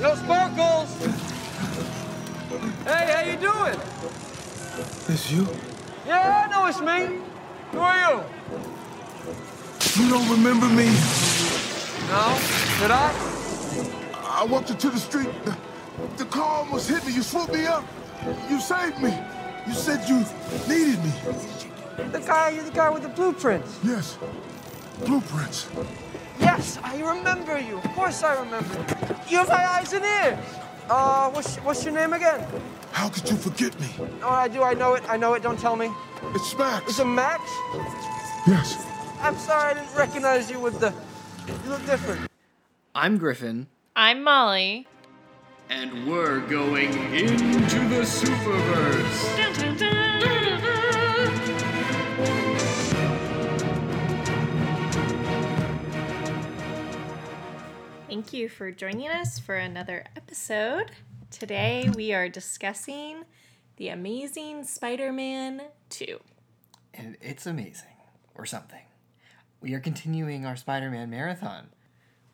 [0.00, 0.96] Yo, Sparkles!
[2.84, 3.80] Hey, how you doing?
[5.08, 5.44] It's you?
[6.06, 7.18] Yeah, I know it's me.
[7.72, 8.22] Who are you?
[10.00, 10.86] You don't remember me?
[12.06, 12.38] No?
[12.78, 13.12] Did I?
[14.22, 15.30] I walked into the street.
[15.44, 15.56] The,
[16.16, 17.12] the car almost hit me.
[17.12, 17.84] You swooped me up.
[18.48, 19.12] You saved me.
[19.66, 20.24] You said you
[20.68, 21.12] needed me.
[22.12, 23.80] The guy, you're the guy with the blueprints.
[23.82, 24.16] Yes.
[25.04, 25.66] Blueprints.
[26.40, 27.78] Yes, I remember you.
[27.78, 28.74] Of course I remember.
[29.28, 30.38] You have my eyes and ears.
[30.88, 32.46] Uh, what's, what's your name again?
[32.92, 33.88] How could you forget me?
[34.22, 34.62] Oh, I do.
[34.62, 35.02] I know it.
[35.08, 35.42] I know it.
[35.42, 35.90] Don't tell me.
[36.34, 36.90] It's Max.
[36.90, 37.42] Is it Max?
[38.46, 38.84] Yes.
[39.20, 40.92] I'm sorry I didn't recognize you with the.
[41.64, 42.28] You look different.
[42.94, 44.86] I'm Griffin, I'm Molly.
[45.70, 49.36] and we're going into the Superverse.
[49.36, 49.98] Dun, dun, dun,
[58.18, 60.90] Thank you for joining us for another episode.
[61.30, 63.22] Today we are discussing
[63.76, 66.18] The Amazing Spider Man 2.
[66.94, 67.94] And it's amazing,
[68.34, 68.82] or something.
[69.60, 71.68] We are continuing our Spider-Man marathon.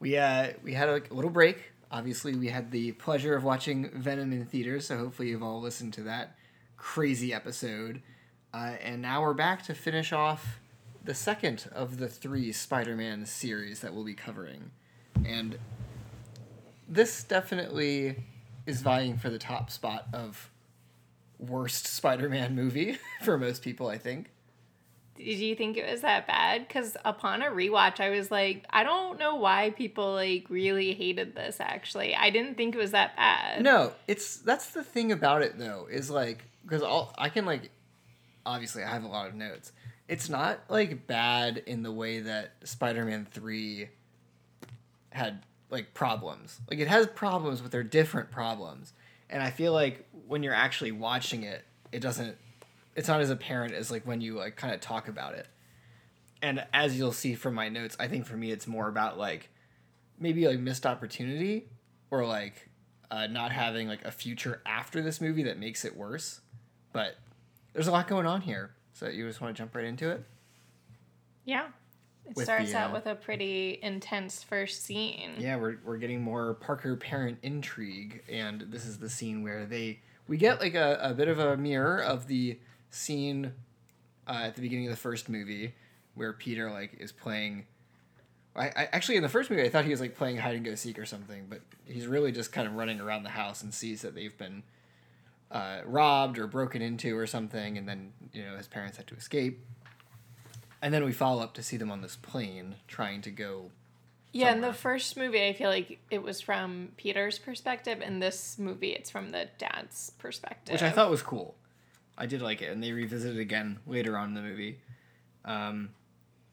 [0.00, 1.72] We uh we had a little break.
[1.90, 5.92] Obviously, we had the pleasure of watching Venom in theaters, so hopefully you've all listened
[5.92, 6.34] to that
[6.78, 8.00] crazy episode.
[8.54, 10.60] Uh, and now we're back to finish off
[11.04, 14.70] the second of the three Spider-Man series that we'll be covering.
[15.24, 15.58] And
[16.88, 18.16] this definitely
[18.66, 20.50] is vying for the top spot of
[21.38, 24.30] worst Spider-Man movie for most people, I think.
[25.16, 26.66] Did you think it was that bad?
[26.66, 31.36] Because upon a rewatch, I was like, I don't know why people like really hated
[31.36, 31.58] this.
[31.60, 33.62] Actually, I didn't think it was that bad.
[33.62, 37.70] No, it's that's the thing about it though is like because all I can like
[38.44, 39.70] obviously I have a lot of notes.
[40.08, 43.88] It's not like bad in the way that Spider-Man 3
[45.14, 46.60] had like problems.
[46.70, 48.92] Like it has problems but they're different problems.
[49.30, 52.36] And I feel like when you're actually watching it, it doesn't
[52.94, 55.48] it's not as apparent as like when you like kind of talk about it.
[56.42, 59.48] And as you'll see from my notes, I think for me it's more about like
[60.18, 61.68] maybe like missed opportunity
[62.10, 62.68] or like
[63.10, 66.40] uh, not having like a future after this movie that makes it worse.
[66.92, 67.16] But
[67.72, 68.72] there's a lot going on here.
[68.92, 70.24] So you just want to jump right into it?
[71.44, 71.66] Yeah.
[72.26, 75.32] It starts the, out uh, with a pretty intense first scene.
[75.38, 80.00] Yeah, we're, we're getting more Parker parent intrigue, and this is the scene where they
[80.26, 82.58] we get like a, a bit of a mirror of the
[82.90, 83.52] scene
[84.26, 85.74] uh, at the beginning of the first movie
[86.14, 87.66] where Peter like is playing.
[88.56, 90.64] I, I actually in the first movie I thought he was like playing hide and
[90.64, 93.74] go seek or something, but he's really just kind of running around the house and
[93.74, 94.62] sees that they've been
[95.50, 99.14] uh, robbed or broken into or something, and then you know his parents had to
[99.14, 99.64] escape.
[100.82, 103.70] And then we follow up to see them on this plane trying to go
[104.32, 108.02] Yeah, in the first movie, I feel like it was from Peter's perspective.
[108.02, 110.72] In this movie, it's from the dad's perspective.
[110.74, 111.54] which I thought was cool.
[112.18, 114.78] I did like it, and they revisit it again later on in the movie.
[115.44, 115.90] Um,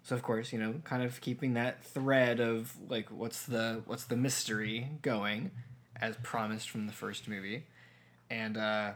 [0.03, 4.05] so of course, you know, kind of keeping that thread of like what's the what's
[4.05, 5.51] the mystery going,
[5.99, 7.65] as promised from the first movie,
[8.29, 8.91] and uh,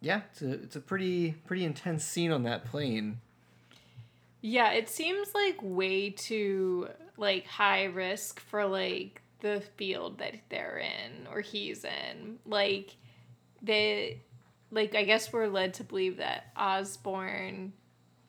[0.00, 3.20] yeah, it's a it's a pretty pretty intense scene on that plane.
[4.42, 10.78] Yeah, it seems like way too like high risk for like the field that they're
[10.78, 12.38] in or he's in.
[12.46, 12.96] Like
[13.62, 14.22] they
[14.70, 17.72] like I guess we're led to believe that Osborn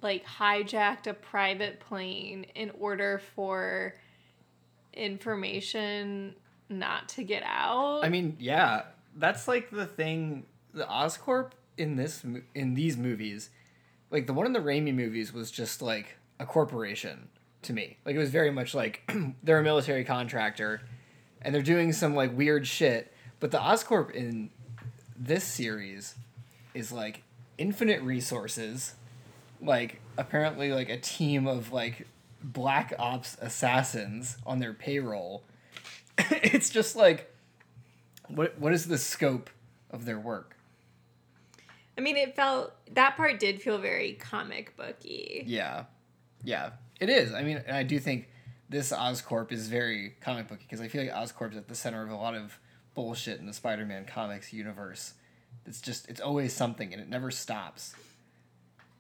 [0.02, 3.94] like hijacked a private plane in order for
[4.94, 6.36] information
[6.70, 8.04] not to get out.
[8.04, 8.84] I mean, yeah,
[9.16, 10.46] that's like the thing.
[10.74, 12.24] The Oscorp in this
[12.56, 13.50] in these movies,
[14.12, 17.30] like the one in the Raimi movies, was just like a corporation
[17.64, 17.98] to me.
[18.06, 19.12] Like it was very much like
[19.44, 20.82] they're a military contractor,
[21.42, 23.14] and they're doing some like weird shit.
[23.40, 24.52] But the Oscorp in
[25.18, 26.16] this series
[26.74, 27.24] is like
[27.58, 28.96] infinite resources,
[29.62, 32.08] like apparently like a team of like
[32.44, 35.44] black ops assassins on their payroll.
[36.18, 37.34] it's just like
[38.28, 39.50] what what is the scope
[39.90, 40.56] of their work?
[42.02, 45.44] I mean, it felt that part did feel very comic booky.
[45.46, 45.84] Yeah.
[46.44, 46.72] Yeah.
[47.00, 47.32] It is.
[47.32, 48.28] I mean, I do think
[48.70, 52.10] this Oscorp is very comic booky because I feel like Oscorp's at the center of
[52.10, 52.58] a lot of
[52.96, 55.14] bullshit in the Spider-Man comics universe.
[55.68, 57.94] It's just it's always something and it never stops.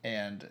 [0.03, 0.47] And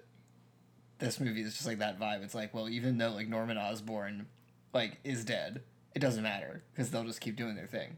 [0.99, 2.25] this movie is just like that vibe.
[2.25, 4.27] It's like, well, even though like Norman Osborn
[4.75, 5.63] like is dead,
[5.95, 7.97] it doesn't matter because they'll just keep doing their thing.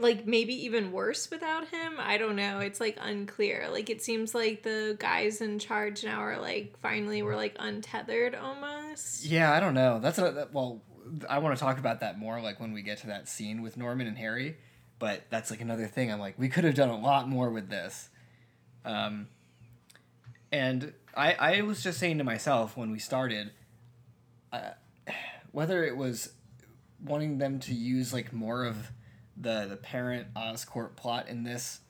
[0.00, 1.94] Like maybe even worse without him.
[1.98, 2.60] I don't know.
[2.60, 3.68] It's like unclear.
[3.70, 8.34] Like it seems like the guys in charge now are like finally we're like untethered
[8.34, 9.24] almost.
[9.24, 9.98] Yeah, I don't know.
[10.00, 10.82] That's a that, well,
[11.28, 13.76] I want to talk about that more, like when we get to that scene with
[13.76, 14.56] Norman and Harry.
[14.98, 16.10] But that's like another thing.
[16.10, 18.08] I'm like, we could have done a lot more with this.
[18.84, 19.28] Um,
[20.50, 23.50] and I, I was just saying to myself when we started,
[24.52, 24.70] uh,
[25.52, 26.32] whether it was
[27.04, 28.90] wanting them to use like more of
[29.36, 31.80] the the parent Oscorp plot in this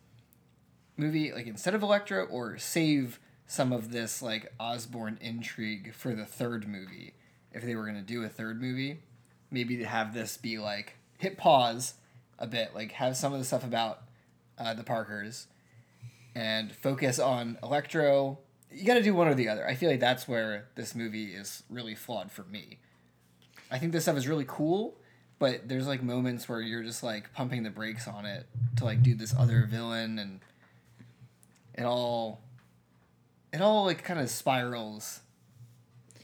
[0.97, 6.27] movie, like instead of Electro, or save some of this like Osborn intrigue for the
[6.27, 7.15] third movie.
[7.53, 9.01] If they were gonna do a third movie,
[9.51, 11.95] maybe have this be like hit pause
[12.39, 14.03] a bit, like have some of the stuff about
[14.59, 15.47] uh, the Parkers,
[16.35, 18.39] and focus on Electro.
[18.71, 19.67] You got to do one or the other.
[19.67, 22.79] I feel like that's where this movie is really flawed for me.
[23.71, 24.97] I think this stuff is really cool,
[25.39, 28.47] but there's like moments where you're just like pumping the brakes on it
[28.77, 30.41] to like do this other villain and
[31.75, 32.41] it all
[33.53, 35.21] it all like kind of spirals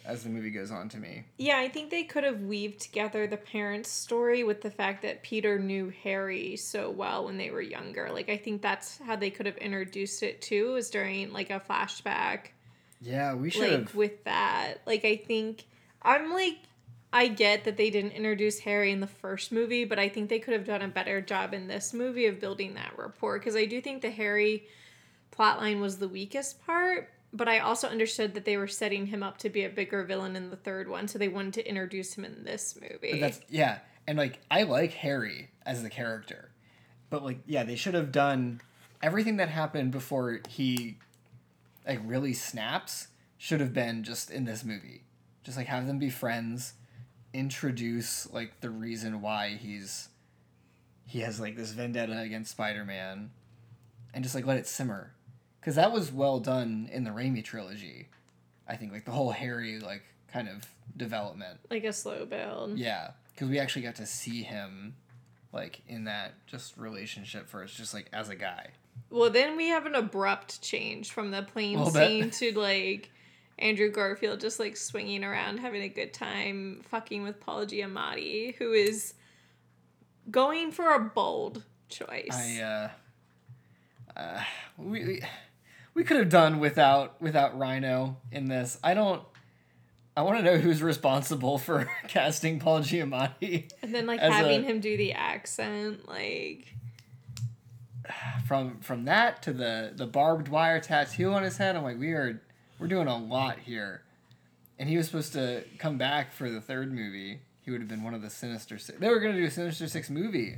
[0.04, 1.24] as the movie goes on to me.
[1.38, 5.22] Yeah, I think they could have weaved together the parents' story with the fact that
[5.22, 8.10] Peter knew Harry so well when they were younger.
[8.12, 11.60] Like I think that's how they could have introduced it too, was during like a
[11.60, 12.46] flashback.
[13.00, 14.78] Yeah, we should Like with that.
[14.86, 15.64] Like I think
[16.02, 16.58] I'm like
[17.12, 20.38] I get that they didn't introduce Harry in the first movie, but I think they
[20.38, 23.66] could have done a better job in this movie of building that rapport because I
[23.66, 24.66] do think the Harry
[25.36, 29.36] plotline was the weakest part, but I also understood that they were setting him up
[29.38, 32.24] to be a bigger villain in the third one, so they wanted to introduce him
[32.24, 33.20] in this movie.
[33.20, 36.50] That's yeah, and like I like Harry as the character,
[37.10, 38.62] but like yeah, they should have done
[39.02, 40.96] everything that happened before he
[41.86, 45.02] like really snaps should have been just in this movie.
[45.42, 46.74] Just like have them be friends,
[47.34, 50.08] introduce like the reason why he's
[51.04, 53.30] he has like this vendetta against Spider-Man
[54.14, 55.12] and just like let it simmer.
[55.62, 58.08] Cuz that was well done in the Raimi trilogy.
[58.68, 60.02] I think like the whole Harry like
[60.32, 61.60] kind of development.
[61.70, 62.78] like a slow build.
[62.78, 64.94] Yeah, because we actually got to see him,
[65.52, 68.70] like in that just relationship first, just like as a guy.
[69.10, 72.08] Well, then we have an abrupt change from the plane Little bit.
[72.08, 73.10] scene to like
[73.62, 78.72] Andrew Garfield just like swinging around, having a good time, fucking with Paul Giamatti, who
[78.72, 79.14] is
[80.30, 82.30] going for a bold choice.
[82.32, 84.42] I uh, uh
[84.76, 85.22] we we,
[85.94, 88.78] we could have done without without Rhino in this.
[88.82, 89.22] I don't.
[90.14, 94.66] I want to know who's responsible for casting Paul Giamatti and then like having a-
[94.66, 96.74] him do the accent, like
[98.46, 101.76] from from that to the the barbed wire tattoo on his head.
[101.76, 102.42] I'm like, we are
[102.82, 104.02] we're doing a lot here,
[104.76, 107.40] and he was supposed to come back for the third movie.
[107.62, 108.98] He would have been one of the Sinister Six.
[108.98, 110.56] They were gonna do a Sinister Six movie,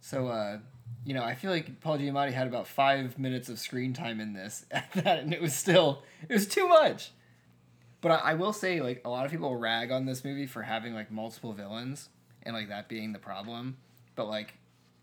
[0.00, 0.58] so uh,
[1.04, 4.32] you know, I feel like Paul Giamatti had about five minutes of screen time in
[4.32, 4.66] this,
[5.04, 7.12] and it was still it was too much.
[8.00, 10.62] But I, I will say, like, a lot of people rag on this movie for
[10.62, 12.08] having like multiple villains
[12.42, 13.76] and like that being the problem.
[14.16, 14.54] But like,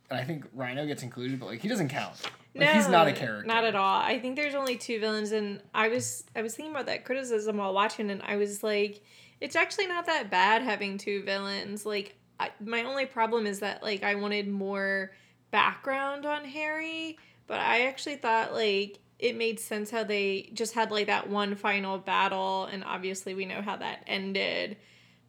[0.10, 2.16] and I think Rhino gets included, but like he doesn't count.
[2.56, 3.46] Like he's not a character.
[3.46, 4.02] Not at all.
[4.02, 7.58] I think there's only two villains, and I was I was thinking about that criticism
[7.58, 9.04] while watching, and I was like,
[9.42, 11.86] it's actually not that bad having two villains.
[11.86, 15.12] Like, I, my only problem is that like I wanted more
[15.52, 20.92] background on Harry, but I actually thought like it made sense how they just had
[20.92, 24.78] like that one final battle, and obviously we know how that ended.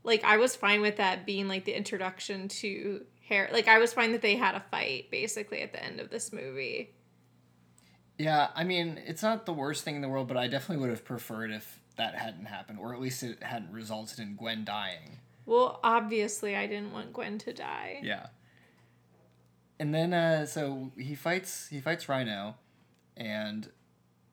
[0.04, 3.50] Like I was fine with that being like the introduction to Harry.
[3.52, 6.32] Like I was fine that they had a fight basically at the end of this
[6.32, 6.94] movie.
[8.18, 10.90] Yeah, I mean, it's not the worst thing in the world, but I definitely would
[10.90, 15.20] have preferred if that hadn't happened, or at least it hadn't resulted in Gwen dying.
[15.46, 18.00] Well, obviously, I didn't want Gwen to die.
[18.02, 18.26] Yeah.
[19.78, 22.56] And then, uh, so he fights he fights Rhino,
[23.16, 23.70] and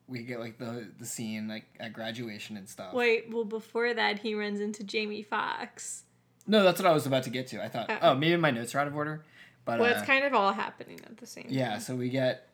[0.08, 2.92] we get like the the scene like at graduation and stuff.
[2.92, 6.02] Wait, well, before that, he runs into Jamie Foxx.
[6.46, 7.62] No, that's what I was about to get to.
[7.62, 9.24] I thought, Uh, oh, maybe my notes are out of order,
[9.64, 11.70] but Well, uh, it's kind of all happening at the same yeah.
[11.70, 11.80] time.
[11.80, 12.48] So we get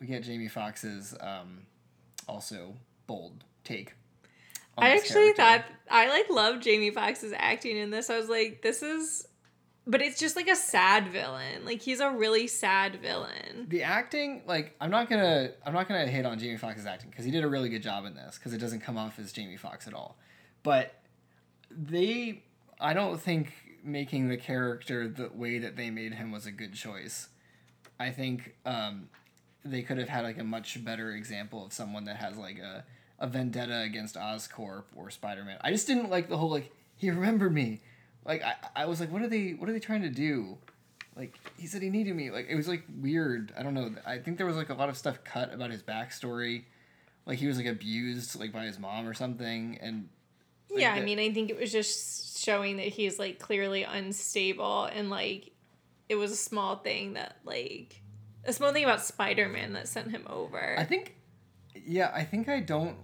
[0.00, 1.66] we get Jamie Foxx's um,
[2.28, 2.74] also
[3.06, 3.94] bold take.
[4.78, 5.42] I actually character.
[5.42, 8.08] thought I like love Jamie Foxx's acting in this.
[8.08, 9.26] I was like, this is,
[9.86, 11.66] but it's just like a sad villain.
[11.66, 13.66] Like he's a really sad villain.
[13.68, 17.24] the acting like i'm not gonna i'm not gonna hate on jamie foxx's acting because
[17.26, 19.56] he did a really good job in this because it doesn't come off as jamie
[19.58, 20.16] foxx at all
[20.62, 20.94] but
[21.70, 22.42] they
[22.80, 23.52] i don't think
[23.84, 27.28] making the character the way that they made him was a good choice.
[27.98, 29.08] I think um,
[29.64, 32.84] they could have had like a much better example of someone that has like a,
[33.18, 35.58] a vendetta against oscorp or spider-man.
[35.62, 37.80] I just didn't like the whole like he remembered me.
[38.24, 40.58] Like I, I was like what are they what are they trying to do?
[41.16, 42.30] Like he said he needed me.
[42.30, 43.52] Like it was like weird.
[43.58, 43.94] I don't know.
[44.06, 46.64] I think there was like a lot of stuff cut about his backstory.
[47.26, 50.08] Like he was like abused like by his mom or something and
[50.70, 54.84] Like, yeah, I mean, I think it was just showing that he's like clearly unstable
[54.84, 55.50] and like
[56.08, 58.00] it was a small thing that like
[58.44, 60.76] a small thing about Spider-Man that sent him over.
[60.78, 61.16] I think,
[61.74, 62.96] yeah, I think I don't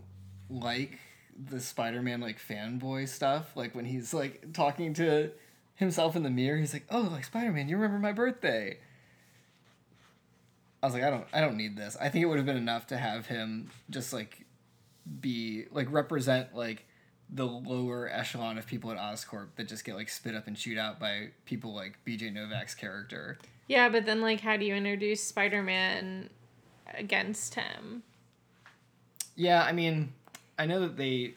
[0.48, 0.98] like
[1.38, 3.56] the Spider-Man like fanboy stuff.
[3.56, 5.30] Like when he's like talking to
[5.74, 8.78] himself in the mirror, he's like, "Oh, like Spider-Man, you remember my birthday."
[10.82, 11.96] I was like, I don't, I don't need this.
[12.00, 14.46] I think it would have been enough to have him just like
[15.20, 16.85] be like represent like
[17.28, 20.78] the lower echelon of people at Oscorp that just get like spit up and shoot
[20.78, 23.38] out by people like BJ Novak's character.
[23.66, 26.30] yeah, but then like how do you introduce Spider-Man
[26.94, 28.02] against him?
[29.34, 30.12] Yeah, I mean,
[30.58, 31.34] I know that they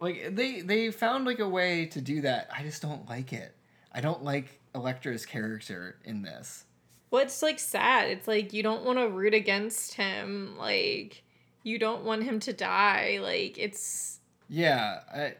[0.00, 2.48] like they they found like a way to do that.
[2.56, 3.54] I just don't like it.
[3.92, 6.64] I don't like Electro's character in this.
[7.10, 8.08] Well, it's like sad.
[8.08, 10.56] It's like you don't want to root against him.
[10.56, 11.22] Like
[11.62, 13.18] you don't want him to die.
[13.20, 14.19] Like it's
[14.50, 15.34] Yeah, I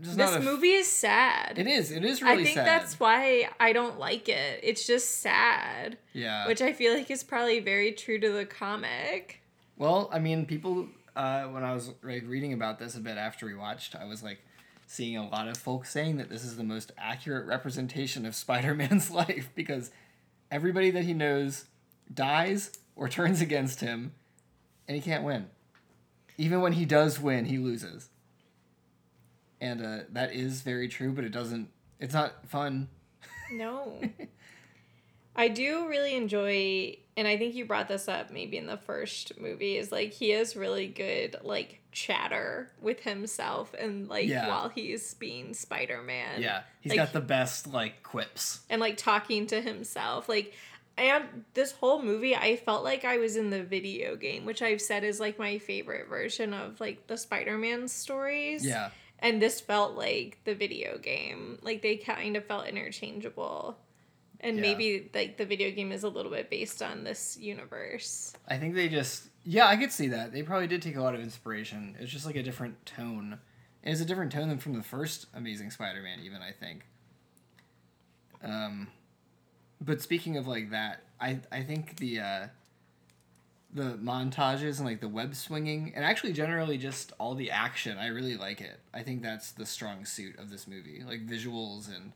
[0.00, 1.58] this not a f- movie is sad.
[1.58, 1.90] It is.
[1.90, 2.66] It is really I think sad.
[2.66, 4.60] that's why I don't like it.
[4.62, 6.46] It's just sad, yeah.
[6.46, 9.40] which I feel like is probably very true to the comic.
[9.76, 10.88] Well, I mean, people.
[11.16, 14.22] Uh, when I was like reading about this a bit after we watched, I was
[14.22, 14.38] like
[14.86, 19.10] seeing a lot of folks saying that this is the most accurate representation of Spider-Man's
[19.22, 19.90] life because
[20.50, 21.64] everybody that he knows
[22.12, 24.12] dies or turns against him,
[24.86, 25.46] and he can't win.
[26.36, 28.10] Even when he does win, he loses.
[29.60, 31.68] And uh, that is very true, but it doesn't.
[32.00, 32.88] It's not fun.
[33.52, 34.00] No.
[35.36, 39.38] I do really enjoy and I think you brought this up maybe in the first
[39.40, 44.48] movie is like he has really good like chatter with himself and like Yeah.
[44.48, 46.42] while he's being Spider-Man.
[46.42, 48.60] Yeah, he's Like- got the best like quips.
[48.68, 50.54] and like talking to himself like
[50.96, 54.80] and this whole movie i felt like i was in the video game which i've
[54.82, 58.90] said is like my favorite version of like the spider-man stories Yeah.
[59.20, 63.76] And this felt like the video game like they kind of felt interchangeable
[64.40, 64.62] and Yeah.
[64.62, 68.74] maybe like the video game is a little bit based on this universe I think
[68.74, 70.30] they just yeah, I could see that.
[70.32, 71.96] They probably did take a lot of inspiration.
[71.98, 73.38] It's just like a different tone.
[73.82, 76.84] And it's a different tone than from the first Amazing Spider-Man even, I think.
[78.42, 78.88] Um
[79.80, 82.46] but speaking of like that, I I think the uh
[83.72, 88.08] the montages and like the web swinging and actually generally just all the action, I
[88.08, 88.80] really like it.
[88.94, 91.02] I think that's the strong suit of this movie.
[91.06, 92.12] Like visuals and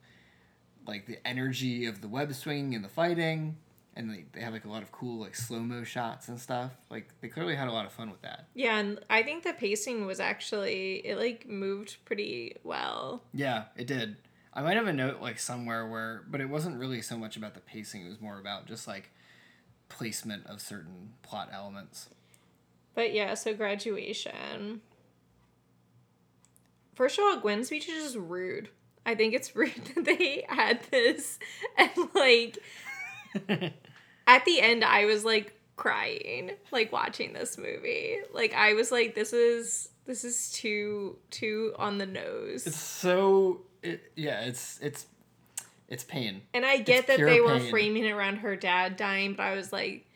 [0.87, 3.57] like the energy of the web swinging and the fighting
[3.95, 6.73] and they, they have like a lot of cool like slow mo shots and stuff
[6.91, 9.53] like they clearly had a lot of fun with that yeah and i think the
[9.53, 14.17] pacing was actually it like moved pretty well yeah it did
[14.55, 17.55] i might have a note like somewhere where but it wasn't really so much about
[17.55, 19.11] the pacing it was more about just like
[19.93, 22.09] placement of certain plot elements
[22.95, 24.81] But yeah, so graduation.
[26.95, 28.69] First of all, Gwen's speech is just rude.
[29.07, 31.39] I think it's rude that they had this
[31.79, 32.59] and like
[34.27, 38.19] at the end I was like crying like watching this movie.
[38.33, 42.67] Like I was like this is this is too too on the nose.
[42.67, 45.07] it's so it, yeah it's it's
[45.93, 49.35] it's pain and I get it's that they were framing it around her dad dying,
[49.35, 50.07] but I was like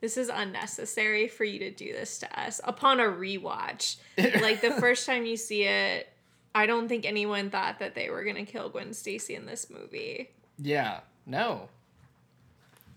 [0.00, 3.96] this is unnecessary for you to do this to us upon a rewatch.
[4.18, 6.08] like the first time you see it,
[6.54, 10.30] I don't think anyone thought that they were gonna kill Gwen Stacy in this movie.
[10.58, 11.68] Yeah, no.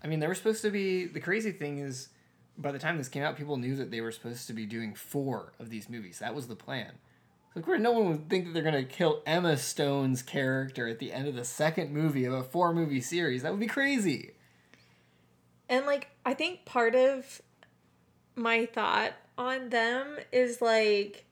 [0.04, 1.06] I mean, they were supposed to be.
[1.06, 2.08] The crazy thing is,
[2.56, 4.94] by the time this came out, people knew that they were supposed to be doing
[4.94, 6.18] four of these movies.
[6.18, 6.92] That was the plan.
[7.62, 11.12] Course, no one would think that they're going to kill Emma Stone's character at the
[11.12, 13.42] end of the second movie of a four movie series.
[13.42, 14.32] That would be crazy.
[15.68, 17.42] And like I think part of
[18.36, 21.24] my thought on them is like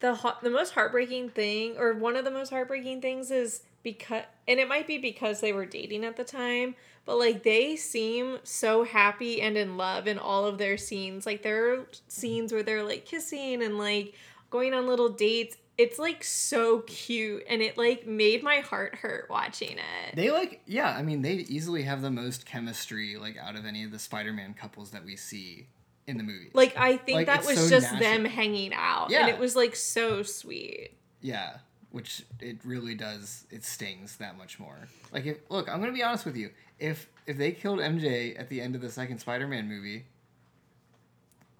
[0.00, 4.24] the ho- the most heartbreaking thing or one of the most heartbreaking things is because
[4.46, 6.74] and it might be because they were dating at the time
[7.06, 11.42] but like they seem so happy and in love in all of their scenes like
[11.42, 14.14] there are scenes where they're like kissing and like
[14.54, 19.26] going on little dates it's like so cute and it like made my heart hurt
[19.28, 23.56] watching it They like, yeah, I mean, they easily have the most chemistry, like, out
[23.56, 25.66] of any of the Spider Man couples that we see
[26.06, 26.50] in the movie.
[26.54, 28.00] Like I think Like, that was so just natural.
[28.12, 29.22] them hanging out, Yeah.
[29.22, 30.90] and it was like so sweet.
[31.20, 31.56] Yeah,
[31.90, 33.44] which it really does.
[33.50, 34.78] It stings that much more.
[35.12, 36.50] Like if look, I'm gonna be honest with you.
[36.78, 40.04] If if they killed MJ at the end of the second Spider-Man movie,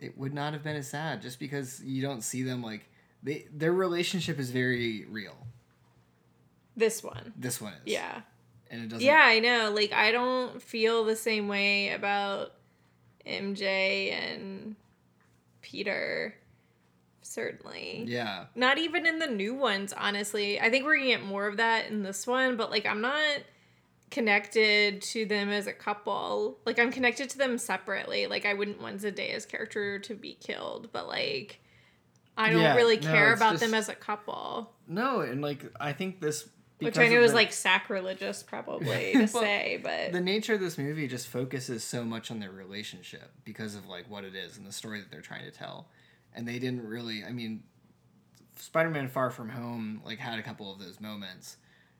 [0.04, 1.22] it would not have been as sad.
[1.22, 2.88] Just because you don't see them like
[3.22, 5.36] they their relationship is very real.
[6.76, 7.78] This one, This one is.
[7.92, 8.20] yeah,
[8.70, 9.04] and it doesn't.
[9.04, 9.72] yeah, I know.
[9.74, 12.52] Like I don't feel the same way about
[13.26, 14.74] MJ and
[15.62, 16.34] Peter
[17.22, 18.04] certainly.
[18.06, 18.44] Yeah.
[18.54, 20.60] Not even in the new ones, honestly.
[20.60, 23.22] I think we're gonna get more of that in this one, but like I'm not
[24.14, 26.58] connected to them as a couple.
[26.64, 28.26] Like I'm connected to them separately.
[28.26, 31.60] Like I wouldn't want Zendaya's character to be killed, but like
[32.36, 34.72] I don't Yeah, really care it's about just- them as a couple.
[34.88, 39.26] No, and like I think this Which I know is like sacrilegious probably to Well,
[39.42, 43.74] say, but the nature of this movie just focuses so much on their relationship because
[43.74, 45.88] of like what it is and the story that they're trying to tell
[46.34, 47.62] and they didn't really i mean
[48.56, 51.56] spider-man far from home like had a couple of those moments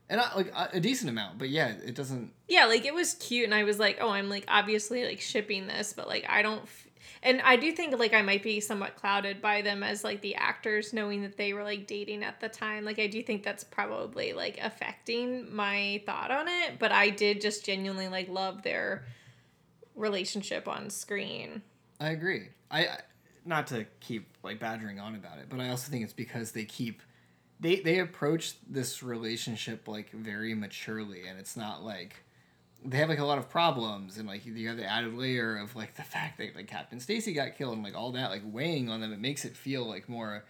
[0.09, 3.15] and I, like a, a decent amount but yeah it doesn't yeah, like it was
[3.15, 6.43] cute, and I was like, oh, I'm like obviously like shipping this, but like I
[6.43, 6.63] don't.
[6.63, 6.89] F-
[7.23, 10.35] and I do think like I might be somewhat clouded by them as like the
[10.35, 12.85] actors knowing that they were like dating at the time.
[12.85, 17.41] Like I do think that's probably like affecting my thought on it, but I did
[17.41, 19.07] just genuinely like love their
[19.95, 21.63] relationship on screen.
[22.01, 22.99] i agree I, I
[23.45, 26.65] not to keep like badgering on about it but i also think it's because they
[26.65, 27.01] keep
[27.61, 32.17] they they approach this relationship like very maturely and it's not like
[32.85, 35.75] they have like a lot of problems and like you have the added layer of
[35.75, 38.91] like the fact that like Captain Stacy got killed and like all that like weighing
[38.91, 40.45] on them it makes it feel like more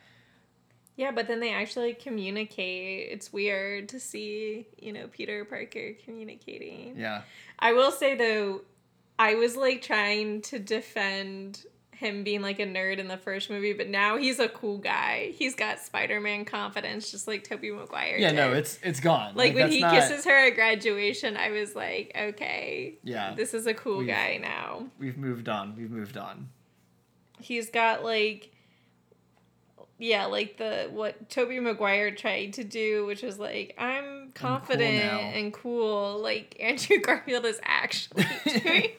[0.97, 3.11] Yeah, but then they actually communicate.
[3.11, 6.95] It's weird to see, you know, Peter Parker communicating.
[6.97, 7.23] yeah
[7.59, 8.63] I will say though,
[9.19, 11.65] I was like trying to defend
[11.97, 15.33] him being like a nerd in the first movie, but now he's a cool guy.
[15.35, 18.17] He's got Spider-Man confidence, just like Tobey Maguire.
[18.19, 21.75] yeah no it's it's gone like, when he not- kisses her at graduation, I was
[21.75, 24.87] like, okay, yeah this is a cool We've- guy now.
[24.99, 26.49] we've moved on we've moved on
[27.41, 28.51] He's got like.
[29.99, 35.19] Yeah, like the what Tobey Maguire tried to do, which was like, I'm confident now.
[35.21, 36.19] and cool.
[36.21, 38.91] Like Andrew Garfield is actually doing.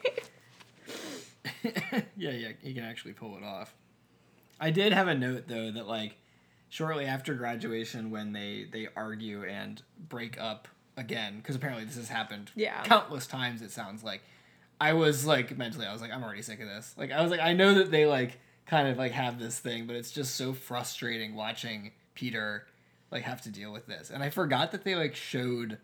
[2.16, 3.74] yeah, yeah, he can actually pull it off.
[4.60, 6.16] I did have a note though that like
[6.68, 12.08] shortly after graduation when they they argue and break up again because apparently this has
[12.08, 12.82] happened Yeah.
[12.82, 14.22] countless times it sounds like
[14.80, 16.94] I was like mentally I was like I'm already sick of this.
[16.96, 19.86] Like I was like I know that they like kind of like have this thing
[19.86, 22.66] but it's just so frustrating watching Peter
[23.10, 24.10] like have to deal with this.
[24.10, 25.78] And I forgot that they like showed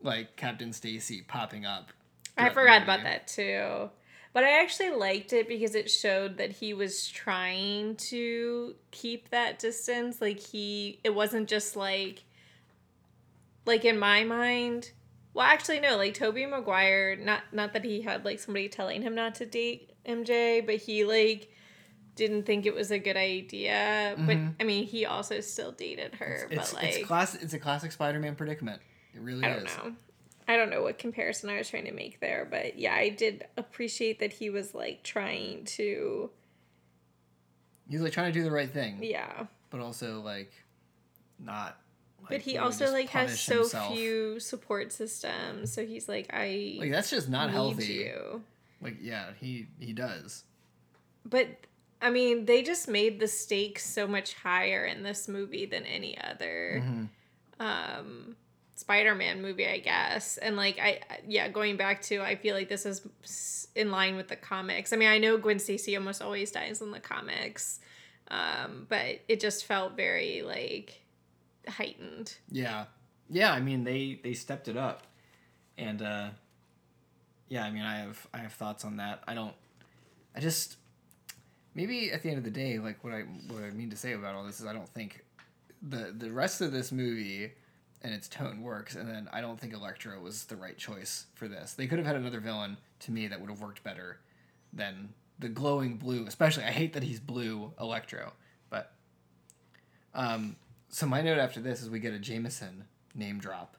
[0.00, 1.90] like Captain Stacy popping up.
[2.38, 3.90] I forgot about that too.
[4.32, 9.58] But I actually liked it because it showed that he was trying to keep that
[9.58, 10.20] distance.
[10.20, 12.24] Like he it wasn't just like
[13.66, 14.92] like in my mind
[15.34, 19.14] well actually no, like Tobey Maguire, not not that he had like somebody telling him
[19.14, 21.50] not to date MJ, but he like
[22.14, 24.14] didn't think it was a good idea.
[24.18, 26.44] But I mean he also still dated her.
[26.44, 26.58] Mm-hmm.
[26.58, 28.80] It's but like it's class it's a classic Spider-Man predicament.
[29.14, 29.76] It really I don't is.
[29.76, 29.92] know.
[30.48, 33.46] I don't know what comparison I was trying to make there, but yeah, I did
[33.56, 36.30] appreciate that he was like trying to,
[37.88, 39.46] He's like trying to do the right thing, yeah.
[39.70, 40.52] but also like
[41.38, 41.78] not.
[42.22, 43.92] Like, But he also like has so himself.
[43.92, 47.84] few support systems, so he's like, I Like that's just not healthy.
[47.94, 48.42] you.
[48.80, 50.44] Like yeah, he he does.
[51.24, 51.48] But
[52.00, 56.16] I mean, they just made the stakes so much higher in this movie than any
[56.20, 57.04] other Mm-hmm.
[57.64, 58.36] um
[58.82, 60.38] Spider-Man movie, I guess.
[60.38, 64.28] And like I yeah, going back to I feel like this is in line with
[64.28, 64.92] the comics.
[64.92, 67.80] I mean, I know Gwen Stacy almost always dies in the comics.
[68.28, 71.02] Um, but it just felt very like
[71.68, 72.34] heightened.
[72.50, 72.86] Yeah,
[73.30, 73.52] yeah.
[73.52, 75.04] I mean they they stepped it up,
[75.78, 76.28] and uh,
[77.48, 77.64] yeah.
[77.64, 79.22] I mean I have I have thoughts on that.
[79.28, 79.54] I don't.
[80.34, 80.76] I just
[81.74, 84.12] maybe at the end of the day, like what I what I mean to say
[84.12, 85.24] about all this is I don't think
[85.82, 87.52] the the rest of this movie
[88.02, 91.48] and its tone works, and then I don't think Electro was the right choice for
[91.48, 91.74] this.
[91.74, 94.18] They could have had another villain to me that would have worked better
[94.72, 96.26] than the glowing blue.
[96.26, 98.32] Especially, I hate that he's blue Electro,
[98.70, 98.92] but
[100.14, 100.56] um.
[100.88, 102.84] So my note after this is we get a Jameson
[103.14, 103.78] name drop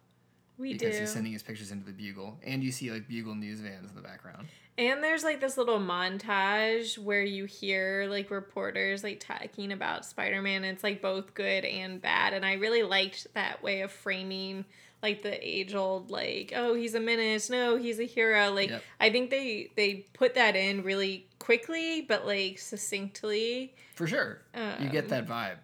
[0.64, 1.00] We because do.
[1.02, 3.96] he's sending his pictures into the Bugle, and you see like Bugle news vans in
[3.96, 4.48] the background.
[4.78, 10.64] And there's like this little montage where you hear like reporters like talking about Spider-Man.
[10.64, 12.34] It's like both good and bad.
[12.34, 14.66] And I really liked that way of framing
[15.04, 17.50] like the age old like, oh, he's a menace.
[17.52, 18.52] No, he's a hero.
[18.52, 18.84] Like Yep.
[19.00, 23.76] I think they they put that in really quickly but like succinctly.
[23.96, 24.42] For sure,
[24.80, 25.58] you get Um, that vibe.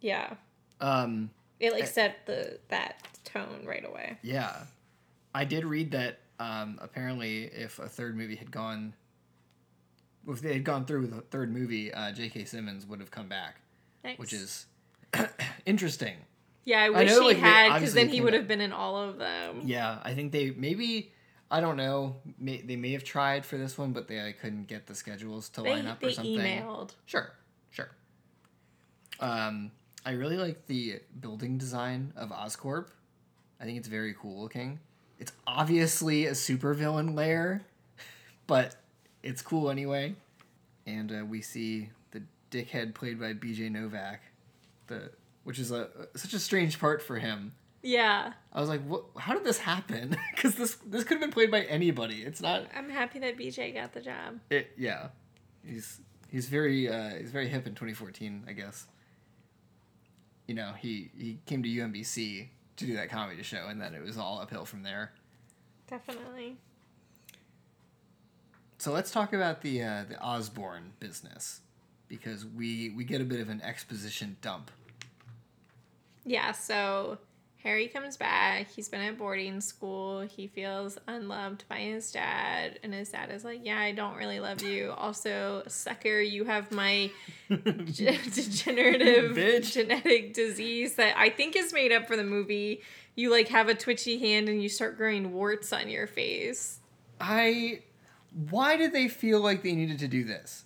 [0.00, 0.34] Yeah.
[0.80, 4.18] Um, It like I- set the that tone right away.
[4.22, 4.64] yeah,
[5.34, 6.20] I did read that.
[6.38, 8.92] Um, apparently, if a third movie had gone,
[10.28, 12.44] if they had gone through with a third movie, uh, J.K.
[12.44, 13.60] Simmons would have come back,
[14.04, 14.18] Nice.
[14.18, 14.66] which is
[15.66, 16.16] interesting.
[16.66, 18.96] Yeah, I wish know, he like, had because then he would have been in all
[18.96, 19.62] of them.
[19.64, 21.12] Yeah, I think they maybe.
[21.48, 22.16] I don't know.
[22.40, 25.48] May, they may have tried for this one, but they uh, couldn't get the schedules
[25.50, 26.38] to They, line up they or something.
[26.38, 26.90] emailed.
[27.06, 27.30] Sure,
[27.70, 27.90] sure.
[29.20, 29.70] Um,
[30.06, 32.90] I really like the building design of Oscorp.
[33.60, 34.78] I think it's very cool looking.
[35.18, 37.62] It's obviously a supervillain lair,
[38.46, 38.76] but
[39.24, 40.14] it's cool anyway.
[40.86, 43.70] And uh, we see the dickhead played by B.J.
[43.70, 44.22] Novak,
[44.86, 45.10] the
[45.42, 47.52] which is a such a strange part for him.
[47.82, 48.32] Yeah.
[48.52, 49.06] I was like, what?
[49.18, 50.16] How did this happen?
[50.36, 52.22] Because this this could have been played by anybody.
[52.22, 52.66] It's not.
[52.76, 54.38] I'm happy that BJ got the job.
[54.50, 55.08] It yeah,
[55.64, 58.86] he's he's very uh, he's very hip in 2014, I guess.
[60.46, 64.02] You know, he he came to UMBC to do that comedy show, and then it
[64.02, 65.12] was all uphill from there.
[65.88, 66.56] Definitely.
[68.78, 71.60] So let's talk about the uh, the Osborn business,
[72.08, 74.70] because we we get a bit of an exposition dump.
[76.24, 77.18] Yeah, so
[77.66, 78.68] Harry comes back.
[78.70, 80.20] He's been at boarding school.
[80.20, 82.78] He feels unloved by his dad.
[82.84, 84.92] And his dad is like, Yeah, I don't really love you.
[84.96, 87.10] Also, sucker, you have my
[87.50, 89.72] ge- degenerative Bitch.
[89.72, 92.82] genetic disease that I think is made up for the movie.
[93.16, 96.78] You like have a twitchy hand and you start growing warts on your face.
[97.20, 97.80] I
[98.48, 100.65] why did they feel like they needed to do this?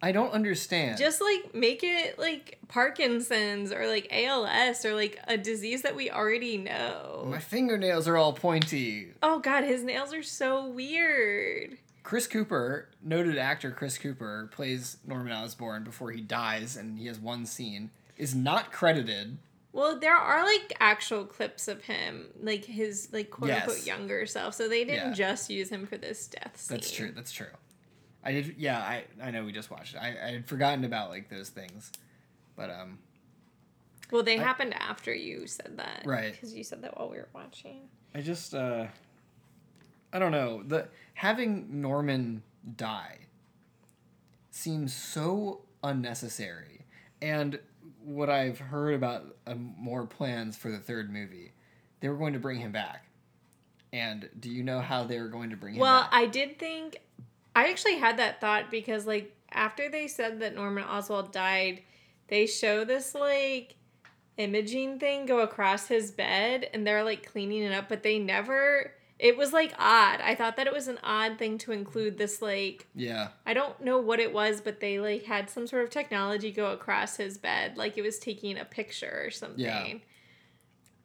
[0.00, 0.98] I don't understand.
[0.98, 6.10] Just like make it like Parkinson's or like ALS or like a disease that we
[6.10, 7.26] already know.
[7.28, 9.08] my fingernails are all pointy.
[9.22, 11.78] Oh god, his nails are so weird.
[12.04, 17.18] Chris Cooper, noted actor Chris Cooper, plays Norman Osborn before he dies, and he has
[17.18, 17.90] one scene.
[18.16, 19.36] Is not credited.
[19.72, 23.86] Well, there are like actual clips of him, like his like quote unquote Yes.
[23.86, 24.54] younger self.
[24.54, 25.14] So they didn't Yeah.
[25.14, 26.76] just use him for this death scene.
[26.76, 27.12] That's true.
[27.14, 27.46] That's true.
[28.24, 28.54] I did.
[28.58, 29.98] Yeah, I I know we just watched it.
[29.98, 31.92] I I had forgotten about like those things,
[32.56, 32.98] but um,
[34.10, 36.32] Well, they I- happened after you said that, Right.
[36.32, 37.88] Because you said that while we were watching.
[38.14, 38.86] I just uh,
[40.12, 42.42] I don't know the having Norman
[42.76, 43.18] die
[44.50, 46.80] seems so unnecessary,
[47.22, 47.58] and
[48.04, 51.52] what I've heard about uh, more plans for the third movie,
[52.00, 53.04] they were going to bring him back.
[53.92, 56.10] And do you know how they were going to bring him Well, back?
[56.12, 57.00] I did think
[57.58, 61.82] I actually had that thought because like after they said that Norman Oswald died,
[62.28, 63.74] they show this like
[64.36, 68.92] imaging thing go across his bed and they're like cleaning it up, but they never
[69.18, 70.20] it was like odd.
[70.20, 73.30] I thought that it was an odd thing to include this like yeah.
[73.44, 76.70] I don't know what it was, but they like had some sort of technology go
[76.70, 79.64] across his bed like it was taking a picture or something.
[79.64, 79.94] Yeah.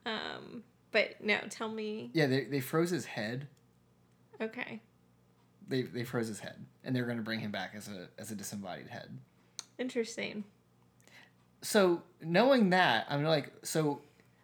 [0.06, 0.62] Um
[0.92, 2.12] but no, tell me.
[2.14, 3.48] Yeah, they, they froze his head.
[4.40, 4.80] Okay.
[5.66, 8.30] They, they froze his head, and they're going to bring him back as a as
[8.30, 9.18] a disembodied head.
[9.78, 10.44] Interesting.
[11.62, 14.02] So knowing that, I'm like, so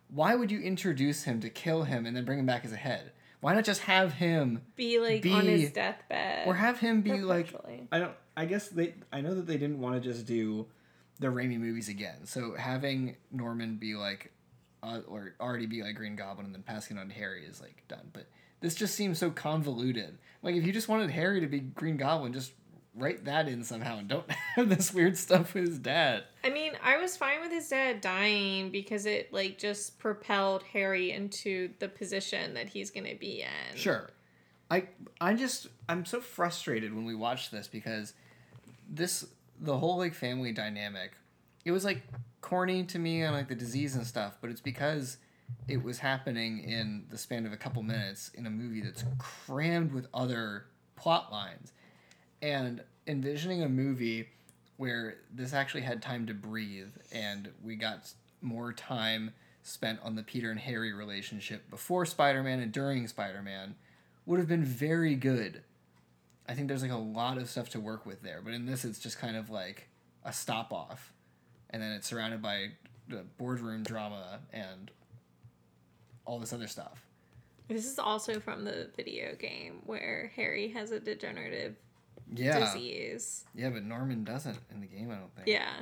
[0.08, 2.76] why would you introduce him to kill him and then bring him back as a
[2.76, 3.12] head?
[3.40, 6.46] Why not just have him, be like on his deathbed.
[6.46, 7.54] or have him be like?
[7.90, 8.12] I don't.
[8.36, 8.94] I guess they.
[9.12, 10.66] I know that they didn't want to just do
[11.20, 12.26] the Raimi movies again.
[12.26, 14.32] So having Norman be like,
[14.82, 17.60] uh, or already be like Green Goblin and then passing it on to Harry is
[17.60, 18.10] like done.
[18.12, 18.26] But
[18.60, 20.18] this just seems so convoluted.
[20.42, 22.52] Like if you just wanted Harry to be Green Goblin, just
[22.94, 26.24] write that in somehow and don't have this weird stuff with his dad.
[26.44, 31.12] I mean, I was fine with his dad dying because it like just propelled Harry
[31.12, 33.76] into the position that he's gonna be in.
[33.76, 34.10] Sure.
[34.70, 34.84] I
[35.20, 38.14] I just I'm so frustrated when we watch this because
[38.88, 39.26] this
[39.58, 41.12] the whole like family dynamic
[41.64, 42.02] it was like
[42.40, 45.18] corny to me on like the disease and stuff, but it's because
[45.68, 49.92] it was happening in the span of a couple minutes in a movie that's crammed
[49.92, 51.72] with other plot lines.
[52.42, 54.28] And envisioning a movie
[54.76, 58.10] where this actually had time to breathe and we got
[58.40, 59.32] more time
[59.62, 63.74] spent on the Peter and Harry relationship before Spider-Man and during Spider-Man
[64.26, 65.62] would have been very good.
[66.48, 68.84] I think there's like a lot of stuff to work with there, but in this
[68.84, 69.88] it's just kind of like
[70.24, 71.12] a stop off.
[71.68, 72.70] And then it's surrounded by
[73.06, 74.90] the boardroom drama and
[76.30, 77.04] all this other stuff.
[77.66, 81.74] This is also from the video game where Harry has a degenerative
[82.32, 82.60] Yeah.
[82.60, 83.44] disease.
[83.52, 85.48] Yeah, but Norman doesn't in the game, I don't think.
[85.48, 85.72] Yeah.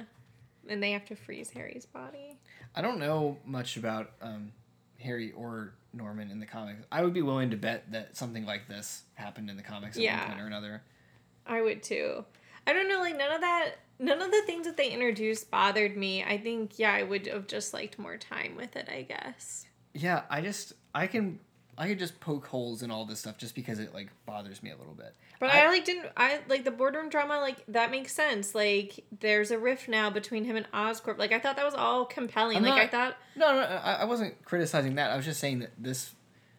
[0.69, 2.39] And they have to freeze Harry's body.
[2.75, 4.53] I don't know much about um,
[5.01, 6.87] Harry or Norman in the comics.
[6.91, 10.03] I would be willing to bet that something like this happened in the comics at
[10.03, 10.19] Yeah.
[10.21, 10.83] one point or another.
[11.47, 12.25] I would too.
[12.67, 15.97] I don't know, like none of that none of the things that they introduced bothered
[15.97, 16.23] me.
[16.23, 19.67] I think yeah, I would have just liked more time with it, I guess.
[19.99, 21.41] Yeah, I just I can
[21.77, 24.71] I could just poke holes in all this stuff just because it like bothers me
[24.71, 25.15] a little bit.
[25.39, 28.55] But I, like didn't I like the boardroom drama like that makes sense.
[28.55, 31.19] Like there's a rift now between him and Oscorp.
[31.19, 32.57] Like I thought that was all compelling.
[32.57, 35.11] I'm like I not- thought No, no, I, I wasn't criticizing that.
[35.11, 36.15] I was just saying that this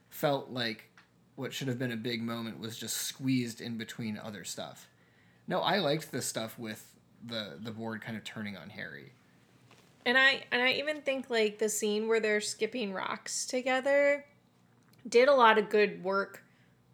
[0.09, 0.89] felt like
[1.35, 4.87] what should have been a big moment was just squeezed in between other stuff.
[5.47, 6.85] No, I liked the stuff with
[7.25, 9.11] the the board kind of turning on Harry.
[10.09, 14.25] And I and I even think like the scene where they're skipping rocks together
[15.07, 16.43] did a lot of good work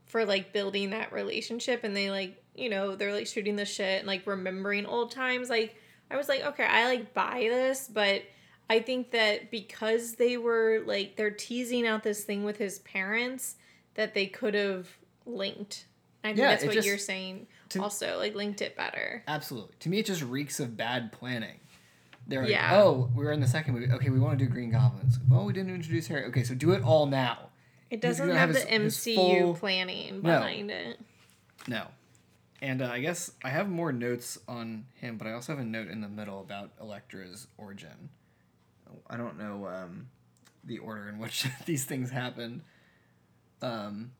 [0.05, 3.99] for like building that relationship and they like, you know, they're like shooting the shit
[3.99, 5.49] and like remembering old times.
[5.49, 5.77] Like
[6.11, 8.23] I was like, okay, I like buy this, but
[8.69, 13.55] I think that because they were like they're teasing out this thing with his parents
[13.93, 14.89] that they could have
[15.25, 15.85] linked.
[16.21, 17.47] I think Yeah, that's what just- you're saying.
[17.69, 19.23] to- also, like linked it better.
[19.25, 19.73] Absolutely.
[19.79, 21.59] To me, it just reeks of bad planning.
[22.27, 22.81] They're like, Yeah.
[22.81, 23.91] oh, we're in the second movie.
[23.91, 25.19] Okay, we want to do Green Goblins.
[25.29, 26.25] Well, we didn't introduce Harry.
[26.25, 27.49] Okay, so do it all now.
[27.91, 30.39] It doesn't have, have the his- his MCU full- planning No.
[30.39, 30.99] behind it.
[31.67, 31.87] No.
[32.61, 35.65] And uh, I guess I have more notes on him, but I also have a
[35.67, 38.09] note in the middle about Electro's origin.
[39.07, 40.07] I don't know um,
[40.63, 42.61] the order in which these things happened.
[43.61, 44.11] Um,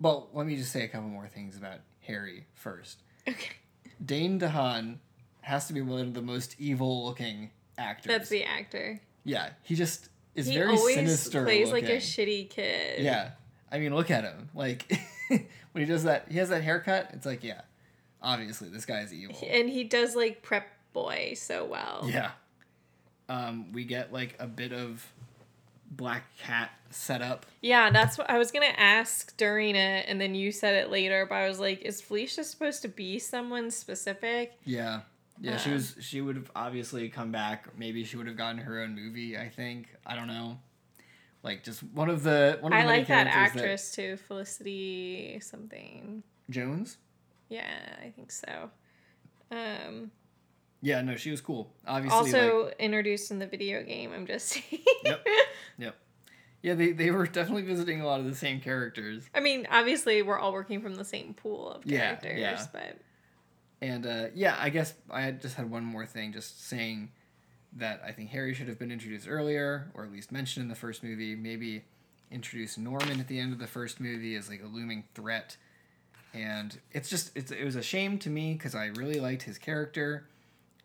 [0.00, 3.02] well, let me just say a couple more things about Harry first.
[3.28, 3.52] Okay.
[4.04, 4.96] Dane DeHaan
[5.50, 8.06] has to be one of the most evil looking actors.
[8.06, 9.00] That's the actor.
[9.24, 11.44] Yeah, he just is he very always sinister.
[11.44, 13.02] plays like a shitty kid.
[13.02, 13.32] Yeah,
[13.70, 14.48] I mean, look at him.
[14.54, 14.90] Like
[15.28, 17.10] when he does that, he has that haircut.
[17.12, 17.62] It's like, yeah,
[18.22, 19.36] obviously this guy's evil.
[19.48, 22.08] And he does like prep boy so well.
[22.08, 22.30] Yeah.
[23.28, 25.04] Um, we get like a bit of
[25.90, 27.44] Black Cat setup.
[27.60, 31.26] Yeah, that's what I was gonna ask during it, and then you said it later.
[31.28, 34.58] But I was like, is Felicia supposed to be someone specific?
[34.64, 35.00] Yeah.
[35.40, 35.74] Yeah, she Uh.
[35.74, 35.96] was.
[36.00, 37.76] She would have obviously come back.
[37.78, 39.38] Maybe she would have gotten her own movie.
[39.38, 39.88] I think.
[40.04, 40.58] I don't know.
[41.42, 46.22] Like just one of the one of the I like that actress too, Felicity something.
[46.50, 46.98] Jones.
[47.48, 47.70] Yeah,
[48.04, 48.70] I think so.
[49.50, 50.10] Um,
[50.82, 51.72] Yeah, no, she was cool.
[51.86, 54.12] Obviously, also like, introduced in the video game.
[54.12, 54.82] I'm just saying.
[55.04, 55.26] Yep.
[55.78, 55.96] yep.
[56.62, 59.24] Yeah, they, they were definitely visiting a lot of the same characters.
[59.34, 62.66] I mean, obviously, we're all working from the same pool of Yeah, characters, yeah.
[62.72, 62.98] but
[63.82, 67.10] And uh, yeah, I guess I just had one more thing, just saying
[67.74, 70.74] that I think Harry should have been introduced earlier, or at least mentioned in the
[70.74, 71.34] first movie.
[71.34, 71.84] Maybe
[72.30, 75.56] introduce Norman at the end of the first movie as like a looming threat.
[76.32, 79.58] And it's just it's it was a shame to me because I really liked his
[79.58, 80.28] character,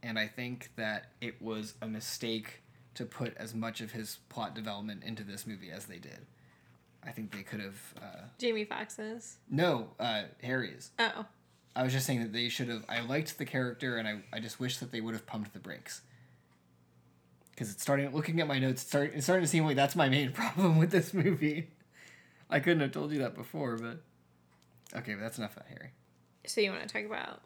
[0.02, 2.62] and I think that it was a mistake
[2.96, 6.26] to put as much of his plot development into this movie as they did.
[7.04, 9.38] I think they could have uh, Jamie Foxx's.
[9.50, 10.90] no uh, Harry's.
[10.98, 11.26] Oh,
[11.76, 12.86] I was just saying that they should have.
[12.88, 15.60] I liked the character, and I, I just wish that they would have pumped the
[15.60, 16.02] brakes.
[17.52, 18.12] Because it's starting.
[18.14, 20.78] Looking at my notes, it's, start, it's starting to seem like that's my main problem
[20.78, 21.70] with this movie.
[22.50, 24.02] I couldn't have told you that before, but
[24.98, 25.92] okay, but that's enough about Harry.
[26.46, 27.42] so you want to talk about?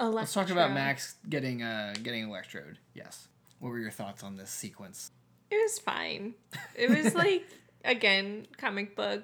[0.00, 2.78] Let's talk about Max getting uh getting electrode.
[2.94, 3.28] Yes.
[3.60, 5.12] What were your thoughts on this sequence?
[5.50, 6.34] It was fine.
[6.74, 7.46] It was like
[7.84, 9.22] again comic book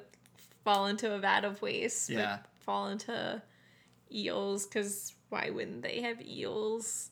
[0.64, 2.08] fall into a vat of waste.
[2.08, 2.38] Yeah.
[2.60, 3.42] fall into
[4.12, 7.11] eels because why wouldn't they have eels?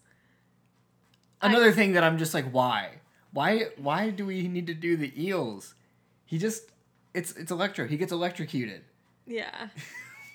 [1.41, 3.01] Another thing that I'm just like, why?
[3.33, 3.69] Why?
[3.77, 5.75] Why do we need to do the eels?
[6.25, 6.71] He just,
[7.15, 7.87] it's it's electro.
[7.87, 8.83] He gets electrocuted.
[9.27, 9.69] Yeah.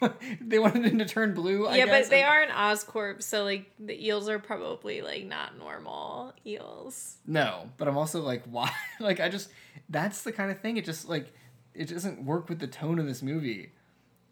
[0.42, 1.68] they wanted him to turn blue.
[1.68, 2.06] I yeah, guess.
[2.06, 7.18] but they are an Oscorp, so like the eels are probably like not normal eels.
[7.26, 8.72] No, but I'm also like, why?
[9.00, 9.50] like, I just
[9.90, 10.78] that's the kind of thing.
[10.78, 11.34] It just like
[11.74, 13.72] it doesn't work with the tone of this movie.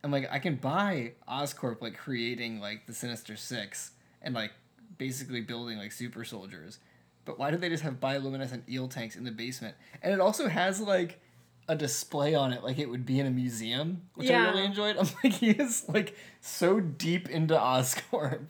[0.03, 4.51] I'm like, I can buy Oscorp like creating like the Sinister Six and like
[4.97, 6.79] basically building like super soldiers,
[7.25, 9.75] but why do they just have bioluminescent eel tanks in the basement?
[10.01, 11.19] And it also has like
[11.67, 14.97] a display on it, like it would be in a museum, which I really enjoyed.
[14.99, 18.45] I'm like, he is like so deep into Oscorp.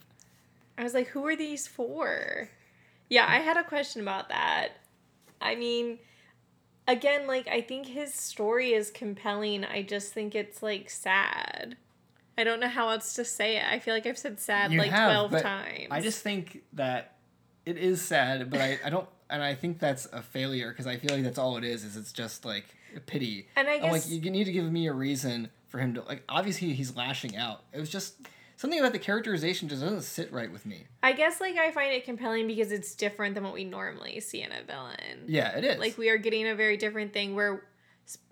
[0.78, 2.50] I was like, who are these for?
[3.10, 4.70] Yeah, I had a question about that.
[5.42, 6.00] I mean,
[6.88, 9.66] again, like, I think his story is compelling.
[9.66, 11.78] I just think it's, like, sad.
[12.38, 13.64] I don't know how else to say it.
[13.70, 15.88] I feel like I've said sad, You like, have, 12 times.
[15.92, 17.16] I just think that
[17.66, 20.98] it is sad, but I, I don't, and I think that's a failure because I
[20.98, 21.84] feel like that's all it is.
[21.84, 22.66] Is it's just like
[22.96, 23.48] a pity.
[23.56, 26.24] And I I'm like, you need to give me a reason for him to like.
[26.28, 27.64] Obviously, he's lashing out.
[27.72, 28.16] It was just
[28.62, 30.86] something about the characterization just doesn't sit right with me.
[31.02, 34.44] I guess, like, I find it compelling because it's different than what we normally see
[34.44, 35.26] in a villain.
[35.26, 35.80] Yeah, it is.
[35.80, 37.64] Like, we are getting a very different thing where.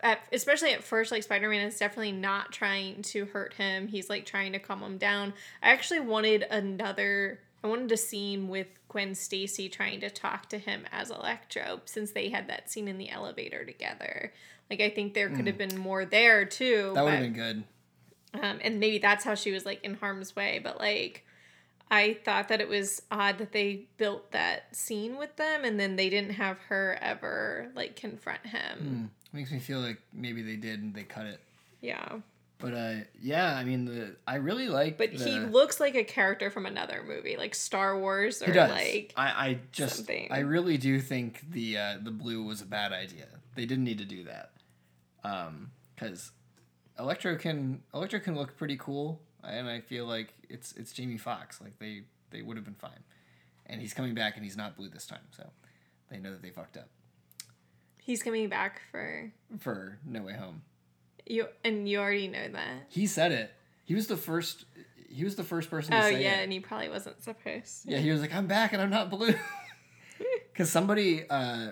[0.02, 3.88] At, especially at first, like Spider Man is definitely not trying to hurt him.
[3.88, 5.32] He's like trying to calm him down.
[5.63, 7.39] I actually wanted another.
[7.63, 12.12] I wanted a scene with Gwen Stacy trying to talk to him as Electro, since
[12.12, 14.34] they had that scene in the elevator together.
[14.70, 15.48] Like I think there could hmm.
[15.48, 16.92] have been more there too.
[16.96, 17.63] That would have been good.
[18.34, 21.26] Um, and maybe that's how she was like in harm's way but like
[21.92, 25.96] i thought that it was odd that they built that scene with them and then
[25.96, 29.06] they didn't have her ever like confront him Hmm.
[29.38, 31.39] Makes me feel like maybe they did and they cut it.
[31.82, 32.18] yeah
[32.58, 34.98] But uh, yeah, I mean, the I really like.
[34.98, 38.52] But the, he looks like a character from another movie, like Star Wars or He
[38.54, 38.72] does.
[38.72, 40.30] like I, I just something.
[40.32, 43.28] I really do think the uh, the blue was a bad idea.
[43.56, 44.50] They didn't need to do that.
[45.24, 46.32] Um, because
[47.00, 51.62] Electro can Electro can look pretty cool, and I feel like it's it's Jamie Foxx.
[51.62, 53.04] Like they they would have been fine,
[53.66, 55.50] and he's coming back, and he's not blue this time, so
[56.12, 56.90] they know that they fucked up
[58.10, 60.64] he's coming back for for No Way Home.
[61.28, 62.86] you and you already know that.
[62.90, 63.54] He said it.
[63.86, 64.66] He was the first.
[65.08, 66.44] He was the first person to Oh say yeah, it.
[66.44, 67.86] and he probably wasn't supposed.
[67.86, 69.34] Yeah, he was like, "I'm back and I'm not blue,"
[70.52, 71.72] because somebody uh,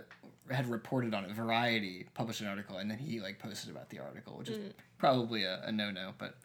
[0.50, 1.32] had reported on it.
[1.32, 5.44] Variety published an article, and then he like posted about the article, which is probably
[5.44, 6.14] a, a no no.
[6.18, 6.36] But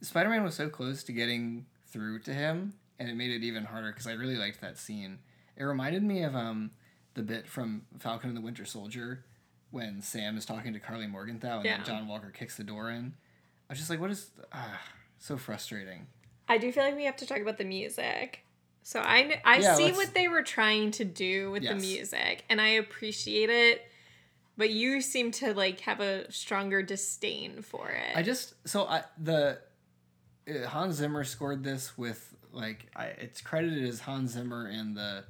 [0.00, 3.64] Spider Man was so close to getting through to him, and it made it even
[3.64, 5.18] harder because I really liked that scene.
[5.56, 6.70] It reminded me of um
[7.14, 9.24] the bit from Falcon and the Winter Soldier
[9.70, 11.76] when Sam is talking to Karli Morgenthau, and Yeah.
[11.78, 13.14] then John Walker kicks the door in.
[13.68, 14.80] I was just like, "What is?" Ah,
[15.18, 16.06] so frustrating.
[16.48, 18.40] I do feel like we have to talk about the music.
[18.82, 22.44] So I I Yeah, see let's- what they were trying to do with the music,
[22.48, 23.90] and I appreciate it.
[24.58, 28.16] But you seem to like have a stronger disdain for it.
[28.16, 29.58] I just so I the
[30.48, 35.24] uh, Hans Zimmer scored this with like I it's credited as Hans Zimmer and the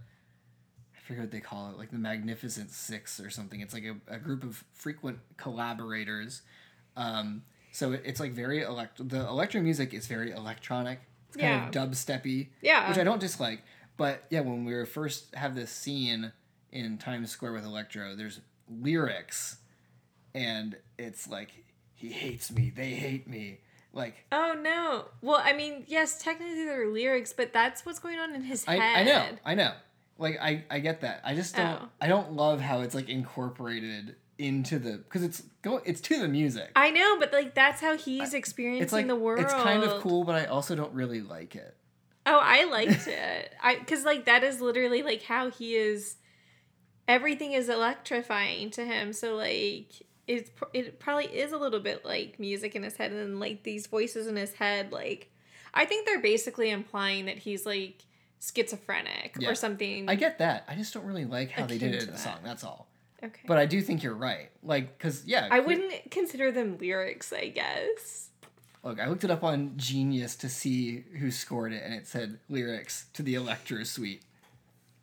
[0.95, 3.61] I forget what they call it like the Magnificent Six or something.
[3.61, 6.43] It's like a, a group of frequent collaborators.
[6.97, 11.01] Um, so it, it's like very elect the electro music is very electronic.
[11.29, 11.83] It's kind Yeah.
[11.85, 12.89] of dubsteppy, Yeah.
[12.89, 13.63] which I don't dislike.
[13.97, 16.33] But yeah, when we were first have this scene
[16.71, 19.59] in Times Square with Electro, there's lyrics,
[20.35, 21.51] and it's like
[21.95, 23.61] he hates me, they hate me,
[23.93, 25.07] like oh no.
[25.23, 28.77] Well, I mean, yes, technically they're lyrics, but that's what's going on in his I,
[28.77, 28.97] head.
[28.97, 29.73] I know, I know,
[30.19, 31.21] like I I get that.
[31.25, 31.89] I just don't Oh.
[32.01, 36.29] I don't love how it's like incorporated into the because it's go it's to the
[36.29, 36.71] music.
[36.77, 39.41] I know, but like that's how he's experiencing it's like the world.
[39.41, 41.77] it's kind of cool, but I also don't really like it.
[42.27, 43.53] Oh, I liked it.
[43.63, 46.17] I because like that is literally like how he is.
[47.09, 49.13] Everything is electrifying to him.
[49.13, 49.93] So like
[50.27, 53.63] it's it probably is a little bit like music in his head, and then like
[53.63, 54.93] these voices in his head.
[54.93, 55.31] Like
[55.73, 58.05] I think they're basically implying that he's like
[58.41, 59.51] schizophrenic Yeah.
[59.51, 60.09] or something.
[60.09, 60.65] I get that.
[60.69, 62.19] I just don't really like how they did it in the that.
[62.21, 62.39] song.
[62.45, 62.89] That's all.
[63.23, 64.51] okay, But I do think you're right.
[64.63, 67.33] Like, cause yeah, I wouldn't consider them lyrics.
[67.33, 68.31] I guess.
[68.83, 72.39] Look, I looked it up on Genius to see who scored it, and it said
[72.49, 74.23] lyrics to the Electro Suite.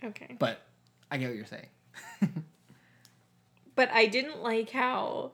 [0.04, 0.36] Okay.
[0.40, 0.62] But
[1.12, 1.68] I get what you're saying.
[3.76, 5.32] But I didn't like how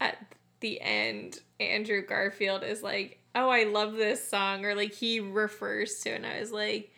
[0.00, 0.16] at
[0.60, 5.98] the end Andrew Garfield is like, "Oh, I love this song," or like he refers
[6.00, 6.92] to, it, and I was like,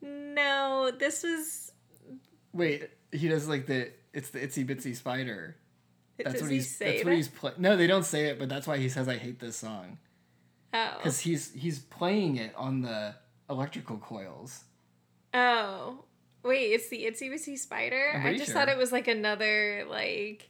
[0.00, 1.72] "No, this was."
[2.54, 5.56] Wait, he does like the it's the itsy bitsy spider.
[6.16, 6.74] That's does what he he's.
[6.74, 7.56] say That's what he's playing.
[7.58, 9.98] No, they don't say it, but that's why he says I hate this song
[10.72, 10.94] Oh.
[10.96, 13.14] because he's he's playing it on the
[13.50, 14.64] electrical coils.
[15.34, 16.04] Oh.
[16.42, 18.20] Wait, it's the Itsy Bitsy Spider.
[18.24, 18.54] I just sure.
[18.54, 20.48] thought it was like another like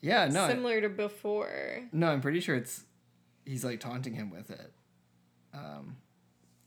[0.00, 1.82] Yeah, no, similar to before.
[1.92, 2.84] no, I'm pretty sure it's
[3.44, 4.72] he's like taunting him with it.
[5.54, 5.96] Um,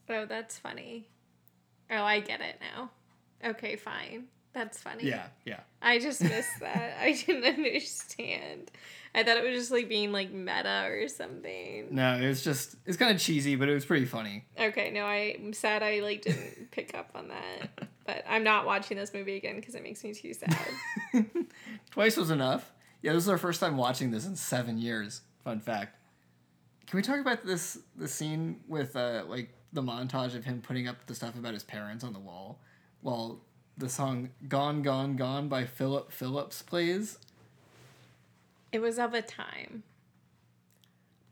[0.09, 1.07] Oh, that's funny.
[1.89, 2.91] Oh, I get it now.
[3.51, 4.25] Okay, fine.
[4.53, 5.05] That's funny.
[5.05, 5.61] yeah, yeah.
[5.81, 6.97] I just missed that.
[7.01, 8.69] I didn't understand.
[9.13, 11.87] I thought it was just like being like meta or something.
[11.91, 14.45] No, it was just it's kind of cheesy, but it was pretty funny.
[14.59, 17.89] Okay, no, I'm sad I like didn't pick up on that.
[18.05, 20.57] But I'm not watching this movie again because it makes me too sad.
[21.91, 22.71] Twice was enough.
[23.01, 25.21] Yeah, this is our first time watching this in seven years.
[25.43, 25.97] Fun fact.
[26.87, 30.87] Can we talk about this the scene with uh like the montage of him putting
[30.87, 32.59] up the stuff about his parents on the wall
[33.01, 33.41] while
[33.81, 37.17] the song Gone Gone Gone by Phillip Phillips plays?
[38.71, 39.83] it was of a time.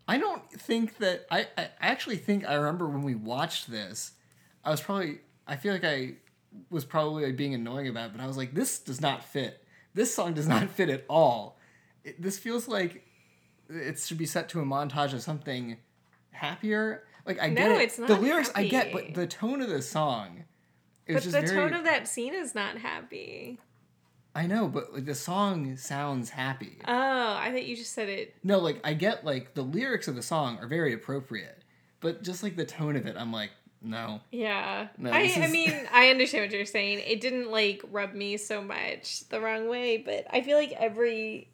[0.08, 4.14] I don't think that I, I actually think I remember when we watched this,
[4.66, 6.16] I was probably I feel like I
[6.70, 9.64] was probably like being annoying about it, but I was like, this does not fit.
[9.94, 11.60] This song does not fit at all.
[12.04, 13.06] It, this feels like
[13.70, 15.78] it should be set to a montage of something
[16.32, 17.04] happier.
[17.26, 18.08] Like I get it.
[18.08, 20.46] the lyrics I get, but the tone of the song
[21.14, 21.48] But the very.
[21.48, 23.60] tone of that scene is not happy.
[24.36, 26.78] I know, but like, the song sounds happy.
[26.88, 26.94] Oh,
[27.38, 28.36] I thought you just said it.
[28.44, 31.64] No, like I get like the lyrics of the song are very appropriate,
[32.00, 33.50] but just like the tone of it, I'm like,
[33.82, 34.22] no.
[34.32, 34.88] Yeah.
[34.98, 37.02] No, I, this I mean, I understand what you're saying.
[37.06, 41.50] It didn't like rub me so much the wrong way, but I feel like every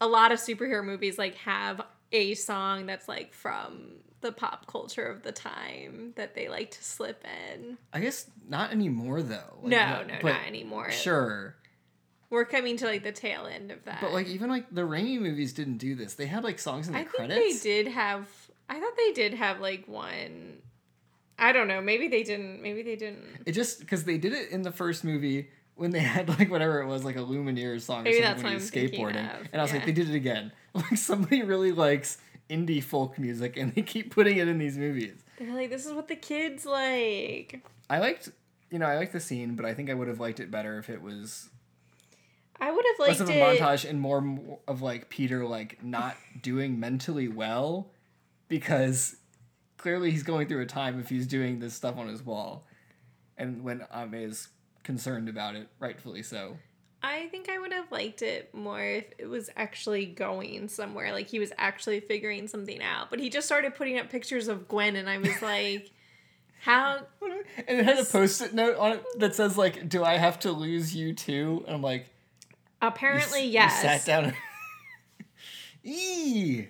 [0.00, 1.80] a lot of superhero movies like have
[2.12, 6.82] a song that's like from the pop culture of the time that they like to
[6.84, 7.78] slip in.
[7.92, 9.58] I guess not anymore though.
[9.62, 10.90] Like, no, no, but not anymore.
[10.90, 11.56] Sure,
[12.30, 14.00] we're coming to like the tail end of that.
[14.00, 16.14] But like even like the Raimi movies didn't do this.
[16.14, 17.62] They had like songs in the I credits.
[17.62, 18.26] they did have.
[18.68, 20.58] I thought they did have like one.
[21.38, 21.80] I don't know.
[21.82, 22.62] Maybe they didn't.
[22.62, 23.22] Maybe they didn't.
[23.44, 26.80] It just because they did it in the first movie when they had like whatever
[26.80, 29.40] it was, like a Lumineers song or Maybe something that's when he was skateboarding.
[29.40, 30.52] of, And I was like, they did it again.
[30.76, 35.14] Like somebody really likes indie folk music and they keep putting it in these movies.
[35.38, 37.64] They're like, this is what the kids like.
[37.90, 38.30] I liked
[38.70, 40.78] you know, I liked the scene, but I think I would have liked it better
[40.78, 41.50] if it was
[42.60, 43.60] I would have liked less of a it.
[43.60, 47.90] montage and more of like Peter like not doing mentally well
[48.48, 49.16] because
[49.76, 52.66] clearly he's going through a time if he's doing this stuff on his wall.
[53.36, 54.48] And when Ame is
[54.82, 56.56] concerned about it, rightfully so.
[57.02, 61.12] I think I would have liked it more if it was actually going somewhere.
[61.12, 63.10] Like he was actually figuring something out.
[63.10, 65.90] But he just started putting up pictures of Gwen, and I was like,
[66.62, 67.00] how?
[67.68, 70.52] And it had a post-it note on it that says like, "Do I have to
[70.52, 72.06] lose you too?" And I'm like,
[72.82, 73.82] Apparently, you, yes.
[73.82, 74.34] You sat down.
[75.84, 76.68] Eee.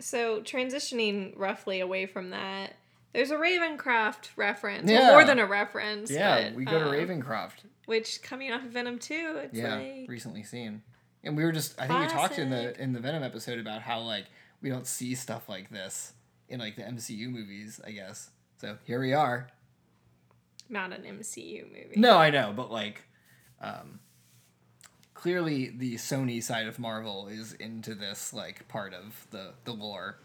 [0.00, 2.74] So transitioning roughly away from that,
[3.14, 4.90] there's a Ravencroft reference.
[4.90, 4.98] Yeah.
[5.00, 6.10] Well, more than a reference.
[6.10, 7.64] Yeah, but, we go to uh, Ravencroft.
[7.86, 10.82] Which coming off of Venom 2, it's Yeah, like recently seen.
[11.22, 13.80] And we were just I think we talked in the in the Venom episode about
[13.82, 14.26] how like
[14.60, 16.12] we don't see stuff like this
[16.48, 18.30] in like the MCU movies, I guess.
[18.60, 19.48] So here we are.
[20.68, 21.94] not an MCU movie.
[21.96, 23.02] No, I know, but like
[23.60, 24.00] um
[25.14, 30.18] clearly the Sony side of Marvel is into this like part of the the lore.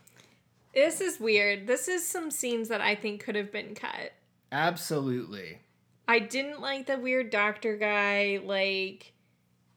[0.74, 1.68] This is weird.
[1.68, 4.14] This is some scenes that I think could have been cut.
[4.52, 5.60] Absolutely.
[6.08, 8.40] I didn't like the weird doctor guy.
[8.44, 9.14] Like,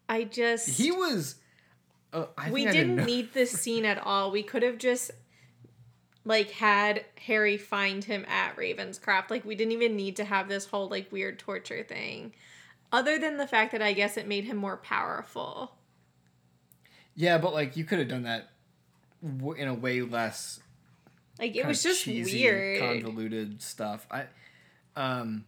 [0.09, 0.69] I just.
[0.69, 1.37] He was
[2.13, 4.31] uh, I we didn't know- need this scene at all.
[4.31, 5.11] We could have just
[6.25, 9.31] like had Harry find him at Ravencroft.
[9.31, 12.33] Like we didn't even need to have this whole like weird torture thing.
[12.93, 15.73] Other than the fact that I guess it made him more powerful.
[17.15, 18.51] Yeah, but like you could have done that
[19.23, 20.61] w- in a way less
[21.43, 22.81] Like it was just cheesy, weird.
[22.81, 24.07] convoluted stuff.
[24.11, 24.27] I,
[24.95, 25.45] um,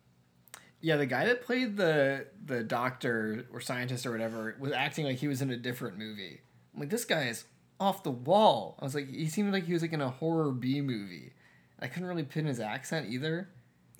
[0.80, 5.18] yeah, the guy that played the the doctor or scientist or whatever was acting like
[5.18, 6.40] he was in a different movie.
[6.74, 7.44] I'm like, this guy is
[7.78, 8.76] off the wall.
[8.80, 11.32] I was like, he seemed like he was like in a horror B movie.
[11.78, 13.48] I couldn't really pin his accent either.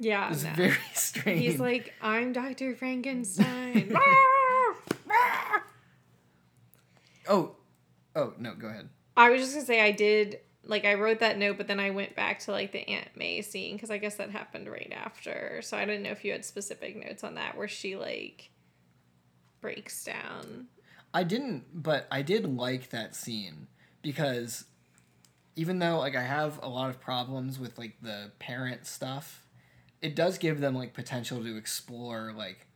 [0.01, 0.51] yeah, It was no.
[0.55, 1.40] very strange.
[1.42, 2.74] He's like, I'm Dr.
[2.74, 3.95] Frankenstein.
[7.28, 7.53] oh,
[8.16, 8.88] oh no, go ahead.
[9.16, 11.90] I was just gonna say I did like I wrote that note, but then I
[11.90, 15.60] went back to like the Aunt May scene because I guess that happened right after.
[15.62, 18.50] So I didn't know if you had specific notes on that where she like
[19.60, 20.68] breaks down.
[21.12, 23.68] I didn't, but I did like that scene
[24.02, 24.64] because
[25.56, 29.46] even though like I have a lot of problems with like the parent stuff,
[30.02, 32.66] it does give them like potential to explore like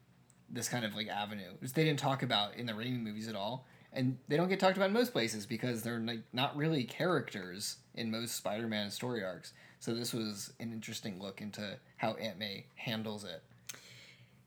[0.51, 3.34] this kind of like avenue, which they didn't talk about in the Raimi movies at
[3.34, 3.66] all,
[3.99, 7.76] and they don't get talked about in most places because they're like not really characters
[7.94, 9.53] in most Spider-Man story arcs.
[9.80, 13.42] So this was an interesting look into how Aunt May handles it.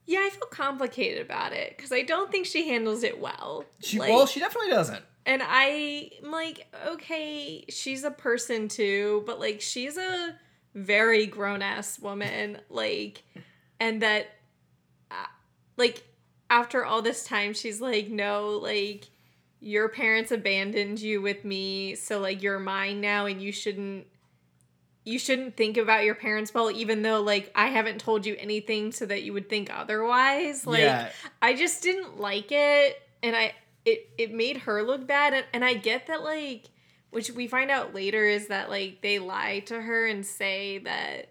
[0.05, 3.65] Yeah, I feel complicated about it because I don't think she handles it well.
[3.81, 5.03] She Like- well, she definitely doesn't.
[5.25, 10.35] and I'm like, okay, she's a person too, but like she's a
[10.73, 13.23] very grown ass woman, like,
[13.79, 14.27] and that,
[15.11, 15.25] uh,
[15.77, 16.03] like,
[16.49, 19.09] after all this time, she's like, no, like,
[19.61, 24.07] your parents abandoned you with me, so like you're mine now, and you shouldn't.
[25.03, 28.91] You shouldn't think about your parents well, even though like I haven't told you anything
[28.91, 30.67] so that you would think otherwise.
[30.67, 31.09] Like yeah,
[31.41, 33.53] I just didn't like it, and I
[33.85, 36.65] it it made her look bad, and, and I get that like,
[37.09, 41.29] which we find out later is that like they lie to her and say that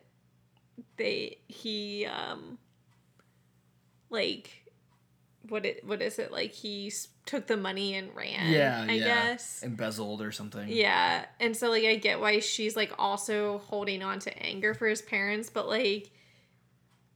[0.97, 2.59] they he um
[4.11, 4.65] like
[5.49, 8.93] what it what is it like he s- took the money and ran yeah, I
[8.95, 9.05] yeah.
[9.05, 10.67] guess embezzled or something.
[10.69, 14.87] yeah and so like I get why she's like also holding on to anger for
[14.89, 16.11] his parents but like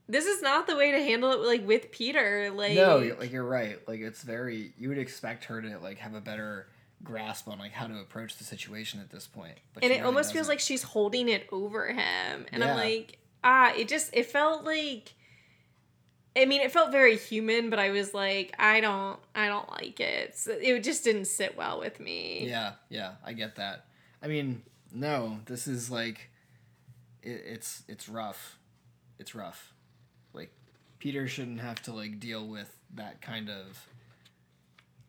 [0.07, 3.43] this is not the way to handle it like with Peter like no, like you're
[3.43, 3.79] right.
[3.87, 6.67] Like it's very you would expect her to like have a better
[7.03, 9.55] grasp on like how to approach the situation at this point.
[9.73, 10.51] But and it really almost feels doesn't.
[10.53, 12.71] like she's holding it over him and Yeah.
[12.71, 15.13] i'm like ah it just it felt like
[16.35, 19.99] i mean it felt very human but i was like i don't i don't like
[19.99, 23.85] it so it just didn't sit well with me Yeah, yeah, I get that.
[24.21, 26.29] I mean, no, this is like
[27.21, 28.57] it, it's it's rough.
[29.19, 29.73] It's rough.
[30.33, 30.51] Like
[30.99, 33.87] Peter shouldn't have to like deal with that kind of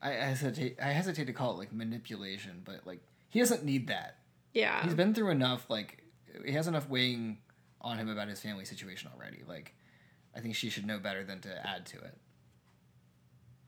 [0.02, 3.00] I hesitate I hesitate to call it like manipulation, but like
[3.30, 4.18] he doesn't need that.
[4.52, 6.02] yeah He's been through enough like
[6.44, 7.38] he has enough weighing
[7.80, 9.42] on him about his family situation already.
[9.48, 9.74] Like
[10.36, 12.18] I think she should know better than to add to it.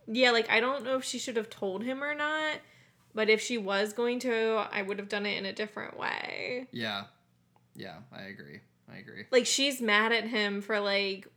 [0.06, 2.58] yeah, like I don't know if she should have told him or not,
[3.14, 6.68] but if she was going to, I would have done it in a different way.
[6.70, 7.04] Yeah.
[7.74, 8.60] Yeah, I agree.
[8.92, 9.24] I agree.
[9.30, 11.28] Like she's mad at him for like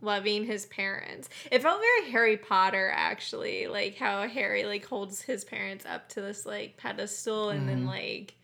[0.00, 1.28] loving his parents.
[1.50, 6.20] It felt very Harry Potter actually, like how Harry like holds his parents up to
[6.20, 7.88] this like pedestal and then mm-hmm.
[7.88, 8.34] like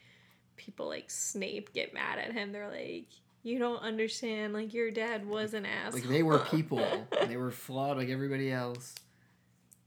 [0.56, 2.52] people like Snape get mad at him.
[2.52, 3.06] They're like
[3.42, 6.00] you don't understand like your dad was an asshole.
[6.00, 7.06] Like they were people.
[7.26, 8.94] they were flawed like everybody else.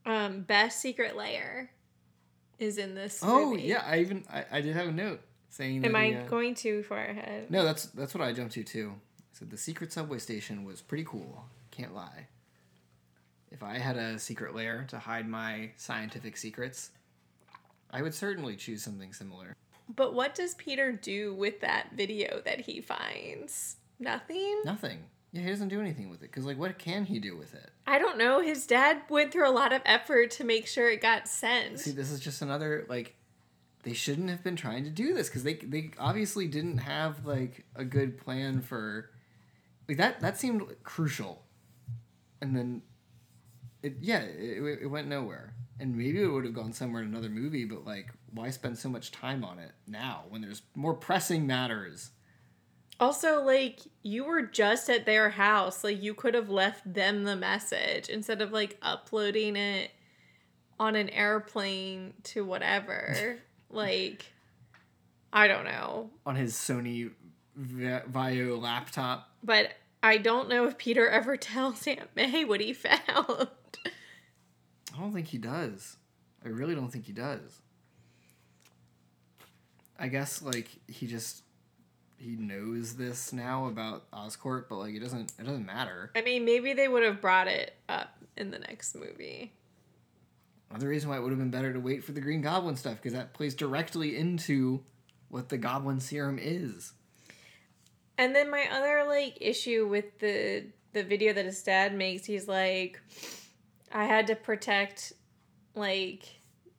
[0.06, 1.70] um best secret layer
[2.60, 3.64] is in this Oh movie.
[3.64, 6.26] yeah, I even I, I did have a note saying Am that I he, uh,
[6.28, 7.50] going too far ahead?
[7.52, 8.94] No, that's that's what I jumped to too.
[9.20, 11.46] I said the secret subway station was pretty cool.
[11.72, 12.28] Can't lie.
[13.52, 16.92] If I had a secret lair to hide my scientific secrets,
[17.92, 19.54] I would certainly choose something similar.
[19.96, 23.78] But what does Peter do with that video that he finds?
[24.00, 24.62] Nothing?
[24.64, 25.04] Nothing.
[25.32, 27.70] Yeah, he doesn't do anything with it because like, what can he do with it?
[27.88, 28.42] I don't know.
[28.42, 31.80] His dad went through a lot of effort to make sure it got sent.
[31.80, 33.16] See, this is just another like.
[33.84, 37.66] They shouldn't have been trying to do this because they they obviously didn't have like
[37.76, 39.10] a good plan for,
[39.88, 41.42] like that that seemed crucial,
[42.42, 42.84] and then,
[43.84, 47.30] it yeah it, it went nowhere and maybe it would have gone somewhere in another
[47.30, 51.46] movie but like why spend so much time on it now when there's more pressing
[51.48, 52.12] matters
[53.00, 55.84] Also, like, you were just at their house.
[55.84, 59.90] Like, you could have left them the message instead of, like, uploading it
[60.80, 63.40] on an airplane to whatever.
[63.72, 64.24] like,
[65.34, 66.12] I don't know.
[66.28, 67.10] on his Sony
[67.56, 69.32] Vi- VAIO laptop.
[69.44, 69.72] But
[70.04, 73.00] I don't know if Peter ever tells Aunt May what he found.
[74.94, 75.98] I don't think he does.
[76.44, 77.62] I really don't think he does.
[79.98, 81.44] I guess like he just
[82.18, 86.12] he knows this now about Oscorp, but like it doesn't it doesn't matter.
[86.16, 89.54] I mean, maybe they would have brought it up in the next movie.
[90.72, 92.96] Another reason why it would have been better to wait for the Green Goblin stuff
[92.96, 94.82] because that plays directly into
[95.30, 96.94] what the Goblin Serum is.
[98.18, 102.48] And then my other like issue with the the video that his dad makes, he's
[102.48, 103.00] like,
[103.92, 105.14] I had to protect
[105.74, 106.24] like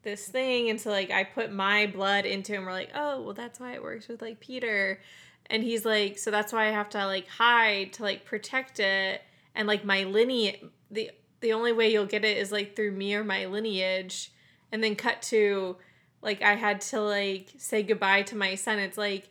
[0.02, 2.64] this thing, and so like I put my blood into him.
[2.64, 5.00] We're like, oh well, that's why it works with like Peter,
[5.46, 9.22] and he's like, so that's why I have to like hide to like protect it,
[9.54, 10.60] and like my lineage,
[10.90, 11.10] the
[11.40, 14.32] the only way you'll get it is like through me or my lineage,
[14.70, 15.76] and then cut to
[16.20, 18.78] like I had to like say goodbye to my son.
[18.78, 19.28] It's like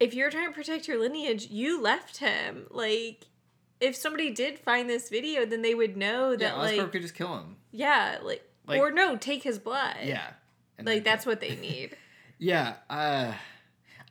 [0.00, 2.66] if you're trying to protect your lineage, you left him.
[2.70, 3.26] Like,
[3.80, 7.02] if somebody did find this video, then they would know that, Yeah, Oscorp like, could
[7.02, 7.56] just kill him.
[7.70, 9.96] yeah, like, Like- or no, take his blood.
[10.04, 10.30] Yeah.
[10.82, 11.96] Like that's what they need.
[12.38, 13.34] Yeah, uh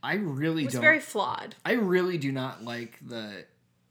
[0.03, 1.55] I really It's don't very flawed.
[1.65, 3.45] I really do not like the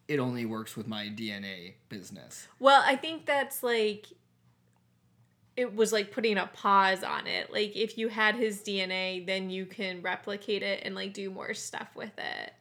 [0.07, 2.47] it only works with my DNA business.
[2.61, 4.07] Well, I think that's like
[5.59, 7.53] it was like putting a pause on it.
[7.53, 11.53] Like if you had his DNA, then you can replicate it and like do more
[11.53, 12.53] stuff with it.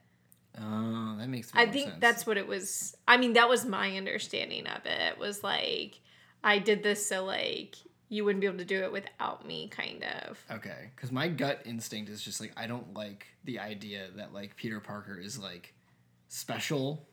[0.59, 2.01] Oh, that makes I think sense.
[2.01, 2.97] that's what it was.
[3.07, 5.19] I mean, that was my understanding of it.
[5.19, 6.01] Was like
[6.43, 7.75] I did this so like
[8.09, 10.43] you wouldn't be able to do it without me, kind of.
[10.49, 14.55] Okay, because my gut instinct is just like I don't like the idea that like
[14.55, 15.75] Peter Parker is like
[16.29, 17.07] special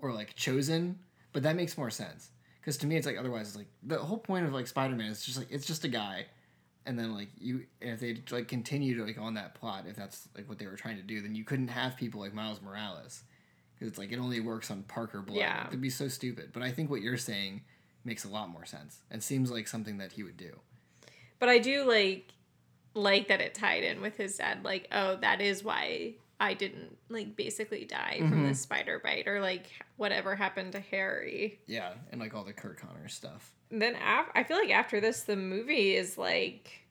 [0.00, 0.98] or like chosen,
[1.32, 2.30] but that makes more sense.
[2.60, 5.10] Because to me, it's like otherwise, it's like the whole point of like Spider Man
[5.10, 6.26] is just like it's just a guy,
[6.84, 10.28] and then like you, if they like continue to like on that plot, if that's
[10.36, 13.22] like what they were trying to do, then you couldn't have people like Miles Morales,
[13.74, 15.38] because it's like it only works on Parker blood.
[15.38, 15.66] Yeah.
[15.68, 16.50] it'd be so stupid.
[16.52, 17.62] But I think what you're saying
[18.04, 20.58] makes a lot more sense and seems like something that he would do.
[21.38, 22.32] But I do like
[22.94, 24.64] like that it tied in with his dad.
[24.64, 29.40] Like, oh, that is why I didn't like basically die from the spider bite or
[29.40, 29.66] like
[29.96, 31.60] whatever happened to Harry.
[31.66, 33.52] Yeah, and like all the Curt Connors stuff.
[33.70, 36.86] And then af- I feel like after this, the movie is like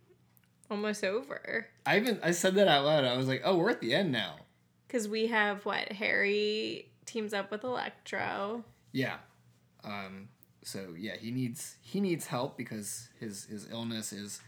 [0.69, 1.67] almost over.
[1.85, 3.03] I even I said that out loud.
[3.05, 4.35] I was like, "Oh, we're at the end now."
[4.87, 5.91] Because we have what?
[5.93, 8.63] Harry teams up with Electro.
[8.91, 9.17] Yeah.
[9.83, 10.29] Um.
[10.63, 14.41] So yeah, he needs he needs help because his his illness is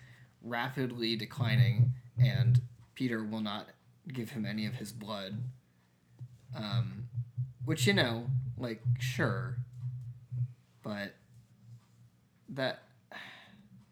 [0.43, 2.61] rapidly declining, and
[2.93, 3.67] Peter will not
[4.07, 5.37] give him any of his blood.
[6.55, 7.05] Um,
[7.65, 8.25] which you know,
[8.57, 9.57] like sure,
[10.83, 11.13] but
[12.49, 12.83] that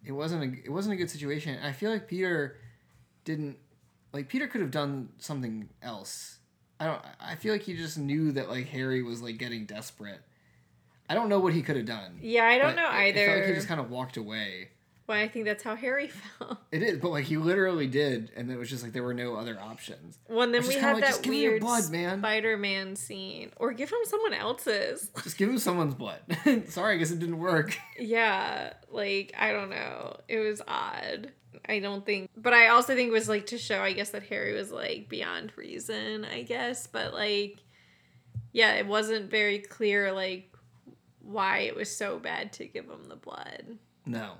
[0.05, 1.57] it wasn't a it wasn't a good situation.
[1.63, 2.57] I feel like Peter
[3.23, 3.57] didn't
[4.11, 6.37] like Peter could have done something else.
[6.79, 7.01] I don't.
[7.21, 10.21] I feel like he just knew that like Harry was like getting desperate.
[11.09, 12.19] I don't know what he could have done.
[12.21, 13.47] Yeah, I don't know it- It felt like either.
[13.47, 14.69] he just kind of walked away.
[15.09, 16.07] Why I think that's how Harry
[16.37, 16.59] felt.
[16.71, 19.33] It is, but like he literally did, and it was just like there were no
[19.33, 20.19] other options.
[20.29, 22.19] Well, and then we had like, that just give me your weird blood, man.
[22.19, 25.09] Spider-Man scene, or give him someone else's.
[25.23, 26.19] Just give him someone's blood.
[26.67, 27.75] Sorry, I guess it didn't work.
[27.97, 30.17] Yeah, like I don't know.
[30.27, 31.31] It was odd.
[31.67, 34.21] I don't think, but I also think it was like to show, I guess, that
[34.27, 36.85] Harry was like beyond reason, I guess.
[36.85, 37.57] But like,
[38.51, 40.55] yeah, it wasn't very clear like
[41.23, 43.79] why it was so bad to give him the blood.
[44.05, 44.33] No,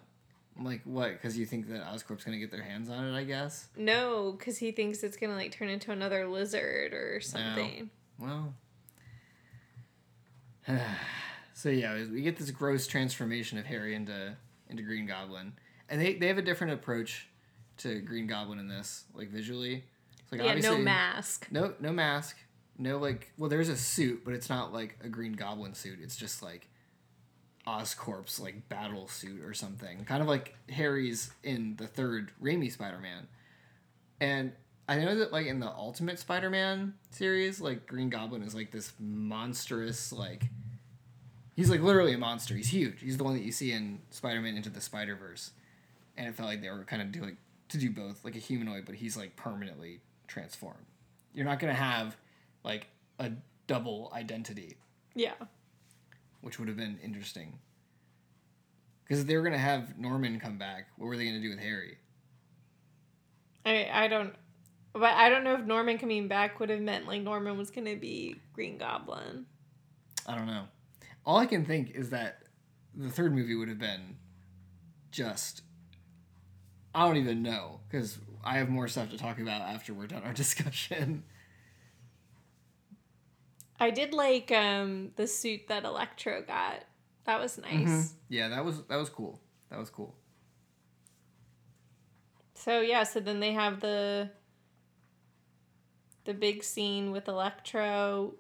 [0.64, 1.14] like what?
[1.14, 3.16] Because you think that Oscorp's gonna get their hands on it?
[3.16, 3.68] I guess.
[3.78, 7.90] No, because he thinks it's gonna like turn into another lizard or something.
[8.20, 8.54] No.
[10.68, 10.78] Well.
[11.54, 14.36] so yeah, we get this gross transformation of Harry into
[14.70, 15.54] into Green Goblin,
[15.90, 17.28] and they they have a different approach
[17.78, 19.84] to Green Goblin in this, like visually.
[20.22, 21.48] It's like Yeah, no mask.
[21.52, 22.38] No, no mask.
[22.78, 26.00] No, like, well, there's a suit, but it's not like a Green Goblin suit.
[26.02, 26.69] It's just like
[27.68, 33.28] Oscorp's like battle suit or something, kind of like Harry's in the third Raimi Spider-Man.
[34.20, 34.54] And
[34.88, 38.94] I know that like in the Ultimate Spider-Man series, like Green Goblin is like this
[39.00, 40.46] monstrous like.
[41.56, 42.56] He's like literally a monster.
[42.56, 43.02] He's huge.
[43.02, 45.52] He's the one that you see in Spider-Man Into the Spider-Verse,
[46.16, 47.36] and it felt like they were kind of doing
[47.68, 50.86] to do both, like a humanoid, but he's like permanently transformed.
[51.34, 52.16] You're not gonna have
[52.64, 52.88] like
[53.20, 53.32] a
[53.68, 54.78] double identity,
[55.16, 55.34] Yeah.
[56.42, 57.60] Which would have been interesting.
[59.04, 61.98] Because they were gonna have Norman come back, what were they gonna do with Harry?
[63.66, 64.34] I I don't,
[64.94, 67.96] but I don't know if Norman coming back would have meant like Norman was gonna
[67.96, 69.46] be Green Goblin.
[70.28, 70.66] I don't know.
[71.26, 72.44] All I can think is that
[72.96, 74.18] the third movie would have been
[75.12, 75.64] just.
[76.94, 80.24] I don't even know because I have more stuff to talk about after we're done
[80.24, 81.24] our discussion.
[83.80, 86.84] I did like um the suit that Electro got.
[87.26, 88.14] That was nice.
[88.28, 89.40] Yeah, that was that was cool.
[89.70, 90.16] That was cool.
[92.56, 94.32] So yeah, so then they have the
[96.26, 98.34] the big scene with Electro.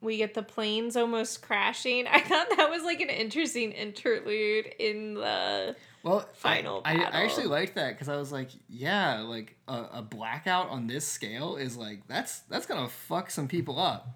[0.00, 2.06] We get the planes almost crashing.
[2.10, 7.24] I thought that was like an interesting interlude in the Well, Final I, I, I
[7.24, 11.56] actually liked that because I was like, yeah, like a, a blackout on this scale
[11.56, 14.08] is like that's that's gonna fuck some people up.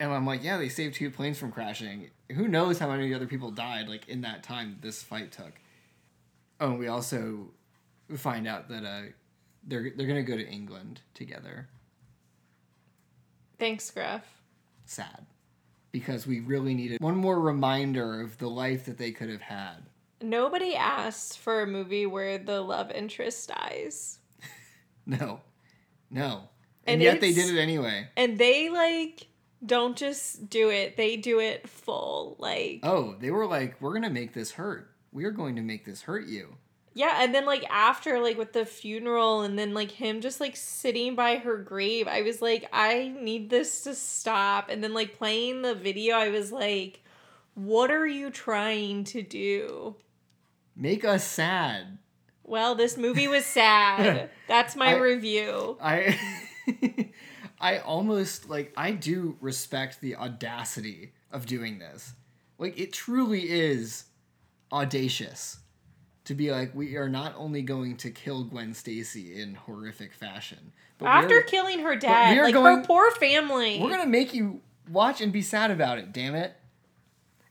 [0.00, 2.10] And I'm like, yeah, they saved two planes from crashing.
[2.32, 5.52] Who knows how many other people died like in that time this fight took.
[6.60, 7.48] Oh, and we also
[8.16, 9.02] find out that uh,
[9.66, 11.68] they're they're gonna go to England together.
[13.58, 14.22] Thanks, Gruff.
[14.84, 15.26] Sad,
[15.92, 19.88] because we really needed one more reminder of the life that they could have had.
[20.20, 24.18] Nobody asked for a movie where the love interest dies.
[25.06, 25.40] No,
[26.10, 26.50] no,
[26.84, 28.08] And and, yet they did it anyway.
[28.14, 29.26] And they like
[29.64, 32.36] don't just do it, they do it full.
[32.38, 34.90] Like Oh, they were like, we're gonna make this hurt.
[35.12, 36.56] We are going to make this hurt you.
[36.94, 40.56] Yeah, and then like after like with the funeral and then like him just like
[40.56, 44.68] sitting by her grave, I was like, I need this to stop.
[44.68, 47.02] And then like playing the video, I was like,
[47.54, 49.94] what are you trying to do?
[50.76, 51.98] Make us sad.
[52.42, 54.30] Well, this movie was sad.
[54.48, 55.78] That's my I- review.
[55.80, 56.18] I
[57.60, 62.12] I almost like I do respect the audacity of doing this.
[62.58, 64.04] Like it truly is
[64.72, 65.58] audacious
[66.24, 70.72] to be like we are not only going to kill Gwen Stacy in horrific fashion,
[70.98, 73.80] but After killing her dad, like going- her poor family.
[73.80, 76.12] we're gonna make you watch and be sad about it.
[76.12, 76.54] Damn it!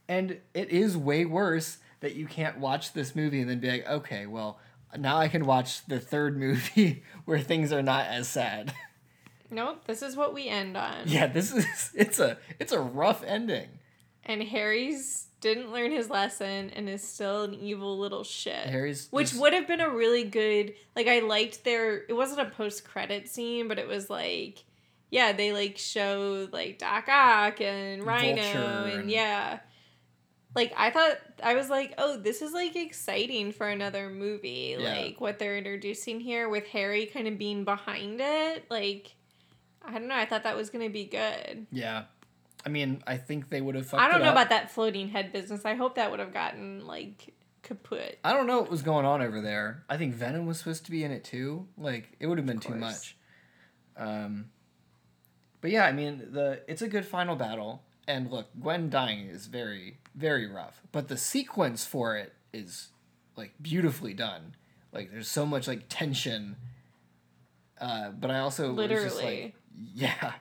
[0.08, 3.88] And it is way worse that you can't watch this movie and then be like,
[3.88, 4.60] okay, well
[4.98, 8.74] now I can watch the third movie where things are not as sad.
[9.50, 11.04] Nope, this is what we end on.
[11.06, 13.68] Yeah, this is it's a it's a rough ending.
[14.24, 18.66] And Harry's didn't learn his lesson and is still an evil little shit.
[18.66, 22.42] Harry's Which just- would have been a really good like I liked their it wasn't
[22.42, 24.64] a post credit scene, but it was like
[25.10, 29.60] yeah, they like showed like Doc Ock and Rhino and, and- yeah.
[30.56, 34.76] Like I thought I was like, oh, this is like exciting for another movie.
[34.78, 34.92] Yeah.
[34.92, 38.66] Like what they're introducing here with Harry kind of being behind it.
[38.70, 39.14] Like
[39.88, 41.68] I don't know, I thought that was gonna be good.
[41.72, 42.04] Yeah,
[42.66, 43.94] I mean, I think they would have.
[43.94, 44.34] I don't know up.
[44.34, 45.64] about that floating head business.
[45.66, 47.34] I hope that would have gotten like
[47.64, 48.20] kaput.
[48.24, 49.84] I don't know what was going on over there.
[49.90, 51.68] I think Venom was supposed to be in it too.
[51.78, 53.16] Like it would have been too much.
[53.96, 54.50] Um,
[55.62, 57.84] but yeah, I mean the it's a good final battle.
[58.08, 62.90] And look, Gwen dying is very very rough, but the sequence for it is
[63.36, 64.56] like beautifully done.
[64.92, 66.56] Like there's so much like tension.
[67.80, 69.44] Uh, but I also was just Literally.
[69.44, 69.56] like,
[69.94, 70.34] yeah.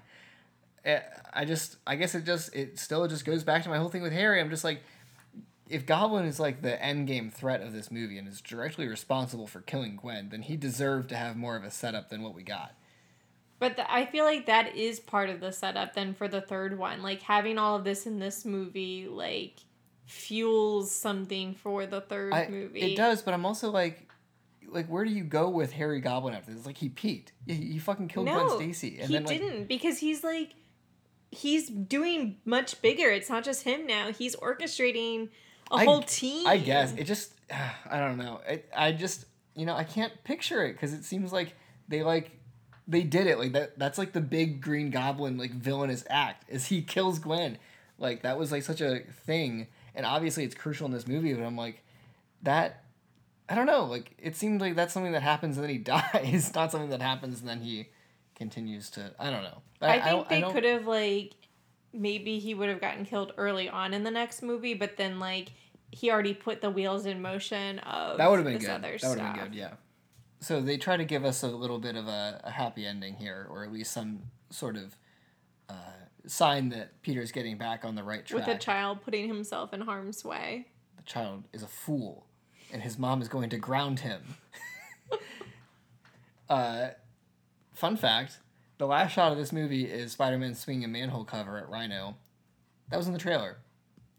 [0.84, 1.00] Eh,
[1.32, 4.02] I just I guess it just it still just goes back to my whole thing
[4.02, 4.40] with Harry.
[4.40, 4.82] I'm just like
[5.68, 9.46] if Goblin is like the end game threat of this movie and is directly responsible
[9.46, 12.42] for killing Gwen, then he deserved to have more of a setup than what we
[12.42, 12.74] got.
[13.58, 16.78] But the, I feel like that is part of the setup then for the third
[16.78, 17.02] one.
[17.02, 19.60] Like having all of this in this movie, like
[20.04, 22.92] fuels something for the third I, movie.
[22.92, 24.05] It does, but I'm also like,
[24.68, 26.66] like where do you go with Harry Goblin after this?
[26.66, 27.32] Like he peaked.
[27.46, 30.54] He, he fucking killed No, Gwen Stacy, and he then like didn't because he's like
[31.30, 33.10] he's doing much bigger.
[33.10, 34.12] It's not just him now.
[34.12, 35.28] He's orchestrating
[35.70, 36.46] a I- whole team.
[36.46, 37.32] I guess it just
[37.90, 38.40] I don't know.
[38.48, 41.54] I I just you know I can't picture it because it seems like
[41.88, 42.30] they like
[42.88, 43.78] they did it like that.
[43.78, 47.58] That's like the big Green Goblin like villainous act is he kills Gwen.
[47.98, 51.32] Like that was like such a thing, and obviously it's crucial in this movie.
[51.32, 51.82] But I'm like
[52.42, 52.82] that.
[53.48, 53.84] I don't know.
[53.84, 57.02] Like it seemed like that's something that happens and then he dies, not something that
[57.02, 57.88] happens and then he
[58.34, 59.12] continues to.
[59.18, 59.62] I don't know.
[59.80, 61.32] I think don't- they could have like
[61.92, 65.48] maybe he would have gotten killed early on in the next movie, but then like
[65.90, 68.68] he already put the wheels in motion of That would have been good.
[68.68, 69.74] other That would have been good, yeah.
[70.40, 73.46] So they try to give us a little bit of a, a happy ending here,
[73.48, 74.96] or at least some sort of
[75.70, 75.74] uh,
[76.26, 78.46] sign that Peter's getting back on the right track.
[78.46, 80.66] With a child putting himself in harm's way.
[80.96, 82.26] the child is a fool,
[82.72, 84.22] and his mom is going to ground him.
[86.48, 86.88] uh,
[87.72, 88.38] fun fact:
[88.78, 92.16] the last shot of this movie is Spider-Man swinging a manhole cover at Rhino.
[92.90, 93.58] That was in the trailer.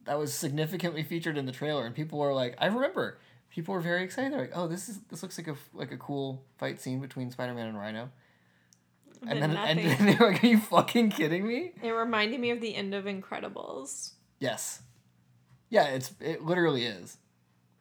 [0.06, 3.20] That was significantly featured in the trailer, and people were like, "I remember."
[3.50, 4.34] People were very excited.
[4.34, 7.32] They're like, "Oh, this is this looks like a like a cool fight scene between
[7.32, 8.10] Spider-Man and Rhino."
[9.22, 9.78] And Then and nothing.
[9.88, 12.94] then they were like, "Are you fucking kidding me?" It reminded me of the end
[12.94, 14.12] of Incredibles.
[14.40, 14.82] Yes.
[15.70, 17.18] Yeah, it's it literally is.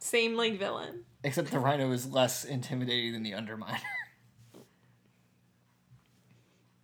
[0.06, 1.00] Same like villain.
[1.24, 3.80] Except the Rhino is less intimidating than the Underminer.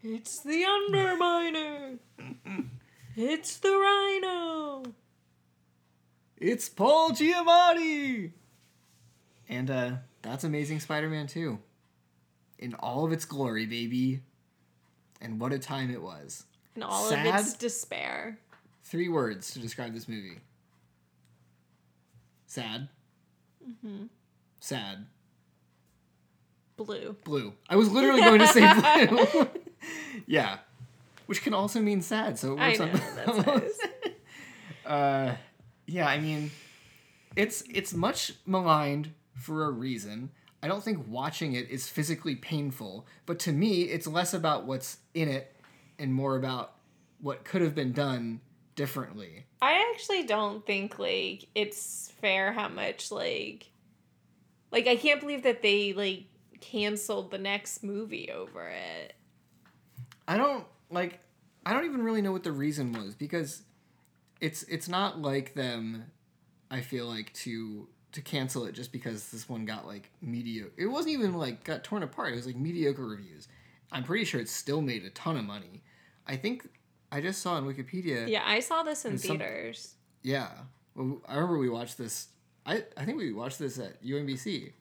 [0.05, 1.97] It's the Underminer.
[3.15, 4.83] it's the Rhino.
[6.37, 8.33] It's Paul Giamatti!
[9.49, 9.91] And uh,
[10.23, 11.57] that's Amazing Spider Man 2.
[12.59, 14.23] In all of its glory, baby.
[15.21, 16.47] And what a time it was.
[16.75, 17.25] And all Sad?
[17.25, 18.41] of its despair.
[18.83, 20.41] Three words to describe this movie
[22.53, 22.89] sad.
[24.61, 25.07] Sad.
[26.77, 27.17] Blue.
[27.25, 27.53] Blue.
[27.69, 29.49] I was literally going to say blue.
[30.27, 30.59] yeah.
[31.27, 33.79] Which can also mean sad, so it I know, on that's nice.
[34.87, 35.35] uh
[35.87, 36.51] yeah i mean
[37.37, 40.31] it's it's much maligned for a reason
[40.63, 44.99] i don't think watching it is physically painful but to me it's less about what's
[45.15, 45.55] in it
[45.99, 46.75] and more about
[47.21, 48.41] what could have been done
[48.75, 49.45] differently.
[49.61, 53.71] I actually don't think like it's fair how much like
[54.71, 56.25] like I can't believe that they like
[56.61, 59.15] canceled the next movie over it.
[60.29, 61.19] i don't like
[61.67, 63.63] i don't even really know what the reason was because
[64.41, 66.05] it's it's not like them
[66.71, 70.87] i feel like to to cancel it just because this one got like mediocre it
[70.87, 73.49] wasn't even like got torn apart it was like mediocre reviews.
[73.91, 75.83] I'm pretty sure it still made a ton of money.
[76.27, 76.69] I think
[77.13, 79.95] i just saw on wikipedia Yeah, I saw this in There's some- theaters.
[80.23, 80.49] yeah
[80.97, 82.29] well, i remember we watched this
[82.67, 84.73] i i think we watched this at umbc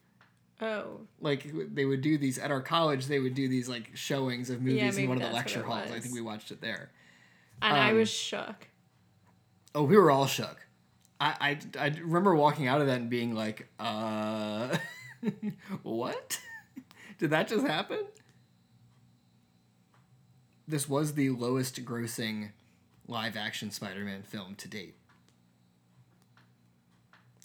[0.60, 4.48] Oh, like they would do these at our college they would do these like showings
[4.48, 6.90] of movies in one of the lecture halls i think we watched it there
[7.60, 8.68] and I Um, was shook.
[9.74, 10.66] Oh, we were all shook.
[11.20, 14.76] I, I, I remember walking out of that and being like, uh,
[15.84, 16.40] what?
[17.18, 18.00] Did that just happen?
[20.66, 22.50] This was the lowest grossing
[23.08, 24.94] live action Spider Man film to date.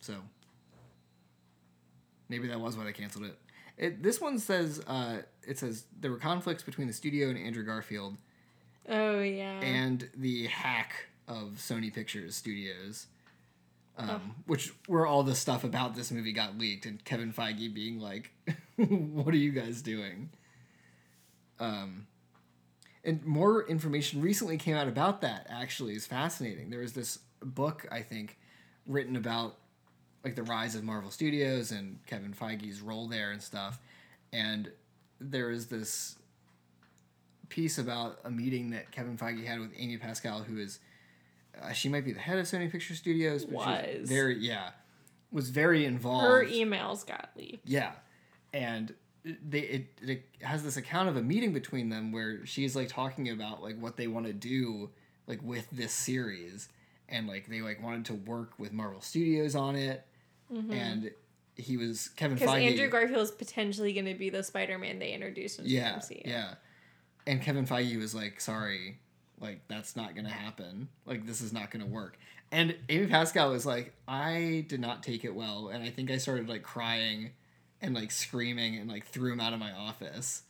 [0.02, 0.16] So,
[2.30, 3.38] maybe that was why they canceled it.
[3.78, 7.64] it this one says, uh, it says there were conflicts between the studio and Andrew
[7.66, 8.18] Garfield
[8.88, 9.60] Oh yeah.
[9.62, 13.08] and the hack of Sony Pictures Studios,
[13.98, 18.00] um, which where all the stuff about this movie got leaked, and Kevin Feige being
[18.00, 18.32] like,
[18.78, 20.30] "What are you guys doing?"
[21.60, 22.08] Um,
[23.08, 25.48] and more information recently came out about that.
[25.50, 26.70] Actually, is fascinating.
[26.70, 28.38] There was this book I think
[28.86, 29.56] written about
[30.24, 33.80] like the rise of Marvel Studios and Kevin Feige's role there and stuff,
[34.34, 34.70] and
[35.20, 36.18] there is this
[37.48, 40.80] piece about a meeting that Kevin Feige had with Amy Pascal, who is
[41.64, 44.10] uh, she might be the head of Sony Picture Studios, but she's Was.
[44.10, 44.72] very yeah,
[45.32, 46.26] was very involved.
[46.26, 47.68] Her emails got leaked.
[47.68, 47.94] Yeah,
[48.54, 48.94] and
[49.48, 53.30] they it, it has this account of a meeting between them where she's like talking
[53.30, 54.90] about like what they want to do
[55.28, 56.70] like with this series,
[57.10, 60.06] and like they like wanted to work with Marvel Studios on it,
[60.52, 60.72] mm-hmm.
[60.72, 61.12] and
[61.56, 62.72] he was Kevin Because Feige.
[62.72, 66.22] Andrew Garfield is potentially going to be the Spider-Man they introduced into yeah, the MCU.
[66.26, 66.54] yeah,
[67.26, 69.00] and Kevin Feige was like, "Sorry,
[69.40, 70.88] Like that's not gonna happen.
[71.06, 72.18] Like this is not gonna work.
[72.50, 76.18] And Amy Pascal was like, I did not take it well, and I think I
[76.18, 77.32] started like crying
[77.82, 80.44] and like screaming and like threw him out of my office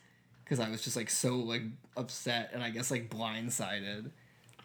[0.43, 1.61] because I was just like so like
[1.95, 4.11] upset and I guess like blindsided.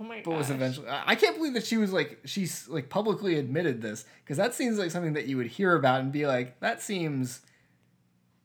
[0.00, 0.24] Oh my god.
[0.24, 3.82] But was eventually I I can't believe that she was like she's like publicly admitted
[3.82, 6.80] this because that seems like something that you would hear about and be like that
[6.80, 7.40] seems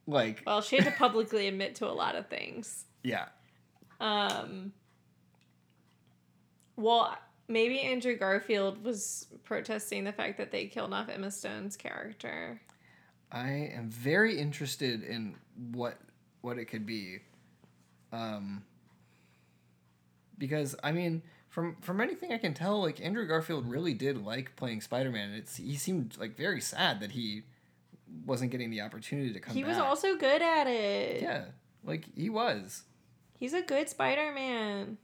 [0.07, 2.86] like Well, she had to publicly admit to a lot of things.
[3.03, 3.26] yeah
[3.99, 4.74] Um.
[6.76, 12.61] Well, maybe Andrew Garfield was protesting the fact that they killed off Emma Stone's character.
[13.32, 15.36] I am very interested in
[15.71, 15.97] what
[16.41, 17.19] what it could be.
[18.11, 18.63] Um
[20.38, 24.55] because I mean from from anything I can tell like Andrew Garfield really did like
[24.55, 25.32] playing Spider-Man.
[25.34, 27.43] It's he seemed like very sad that he
[28.25, 31.21] wasn't getting the opportunity to come he was also good at it.
[31.21, 31.45] Yeah,
[31.84, 32.84] like he was.
[33.38, 34.97] He's a good Spider Man.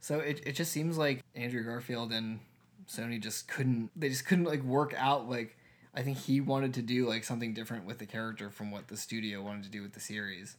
[0.00, 2.40] So it, it just seems like Andrew Garfield and
[2.88, 5.56] Sony just couldn't they just couldn't like work out like
[5.94, 8.96] I think he wanted to do like something different with the character from what the
[8.96, 10.56] studio wanted to do with the series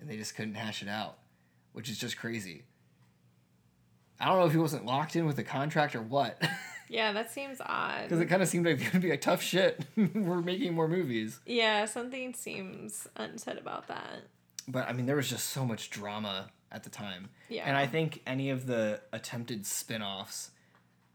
[0.00, 1.18] and they just couldn't hash it out,
[1.72, 2.64] which is just crazy.
[4.18, 6.42] I don't know if he wasn't locked in with a contract or what.
[6.90, 8.02] Yeah, that seems odd.
[8.02, 9.84] Because it kind of seemed like it would be like tough shit.
[9.96, 11.38] We're making more movies.
[11.46, 14.24] yeah, something seems unsaid about that.
[14.66, 17.28] But I mean, there was just so much drama at the time.
[17.48, 17.62] Yeah.
[17.64, 20.50] And I think any of the attempted spin offs,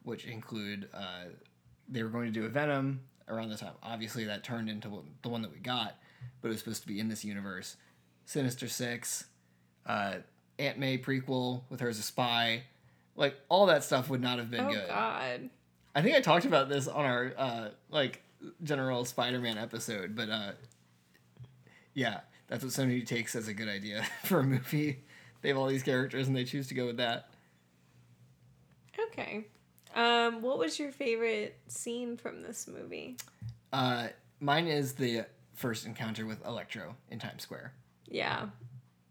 [0.03, 1.25] which include, uh,
[1.89, 3.73] they were going to do a Venom around the time.
[3.83, 4.89] Obviously, that turned into
[5.21, 5.95] the one that we got,
[6.41, 7.77] but it was supposed to be in this universe.
[8.25, 9.25] Sinister Six,
[9.85, 10.15] uh,
[10.59, 12.63] Aunt May prequel with her as a spy.
[13.15, 14.77] Like, all that stuff would not have been good.
[14.77, 14.89] oh good.
[14.89, 15.49] God.
[15.95, 18.21] I think I talked about this on our uh like
[18.63, 20.51] general Spider-Man episode, but uh
[21.93, 24.99] yeah, that's what Sony takes as a good idea for a movie.
[25.41, 27.29] They have all these characters and they choose to go with that.
[29.11, 29.45] Okay.
[29.95, 33.17] Um, what was your favorite scene from this movie?
[33.73, 37.73] Uh mine is the first encounter with Electro in Times Square.
[38.07, 38.47] Yeah.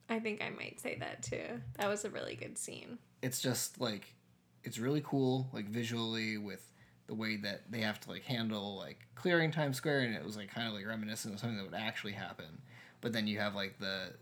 [0.09, 1.61] I think I might say that too.
[1.78, 2.99] That was a really good scene.
[3.22, 4.14] It's just like
[4.62, 6.70] it's really cool like visually with
[7.07, 10.37] the way that they have to like handle like clearing Times Square and it was
[10.37, 12.62] like kind of like reminiscent of something that would actually happen.
[13.01, 14.12] But then you have like the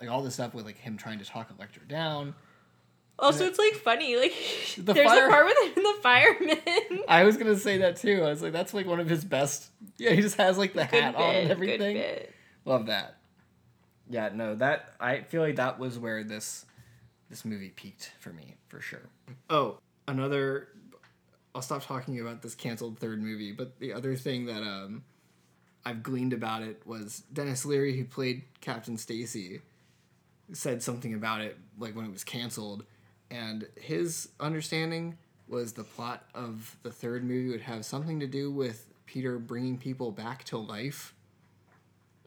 [0.00, 2.34] like all this stuff with like him trying to talk Electro down.
[3.18, 3.50] Also, Yeah.
[3.50, 4.16] it's like funny.
[4.16, 4.32] Like,
[4.76, 7.00] The there's fire- a part with him and the fireman.
[7.08, 8.22] I was gonna say that too.
[8.22, 9.70] I was like, that's like one of his best.
[9.96, 11.96] Yeah, he just has like the Good hat on and bit, good everything.
[11.96, 12.34] bit.
[12.64, 13.16] Love that.
[14.10, 16.66] Yeah, no, that I feel like that was where this
[17.30, 19.08] this movie peaked for me for sure.
[19.50, 20.68] Oh, another.
[21.54, 25.04] I'll stop talking about this canceled third movie, but the other thing that um,
[25.86, 29.62] I've gleaned about it was Denis Leary, who played Captain Stacy,
[30.52, 32.84] said something about it like when it was canceled,
[33.30, 35.16] and his understanding
[35.48, 39.78] was the plot of the third movie would have something to do with Peter bringing
[39.78, 41.14] people back to life,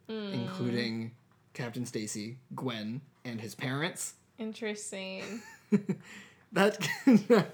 [0.09, 0.33] mm.
[0.33, 1.11] including
[1.53, 4.13] Captain Stacy, Gwen, and his parents.
[4.37, 5.41] Interesting.
[6.51, 6.79] That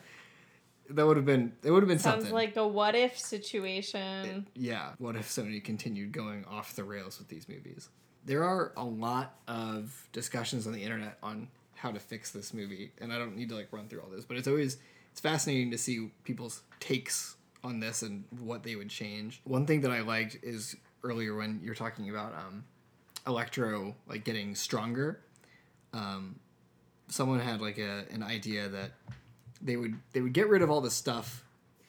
[0.89, 2.33] that would have been it would have been Sounds something.
[2.33, 4.47] like a what if situation.
[4.55, 7.89] yeah, what if Sony continued going off the rails with these movies?
[8.25, 12.91] There are a lot of discussions on the internet on how to fix this movie,
[12.99, 14.77] and I don't need to like run through all this, but it's always
[15.11, 19.41] it's fascinating to see people's takes on this and what they would change.
[19.43, 22.63] One thing that I liked is earlier when you're talking about um,
[23.27, 25.19] Electro like getting stronger.
[25.93, 26.39] Um,
[27.07, 28.91] someone had like a an idea that
[29.61, 31.43] they would they would get rid of all the stuff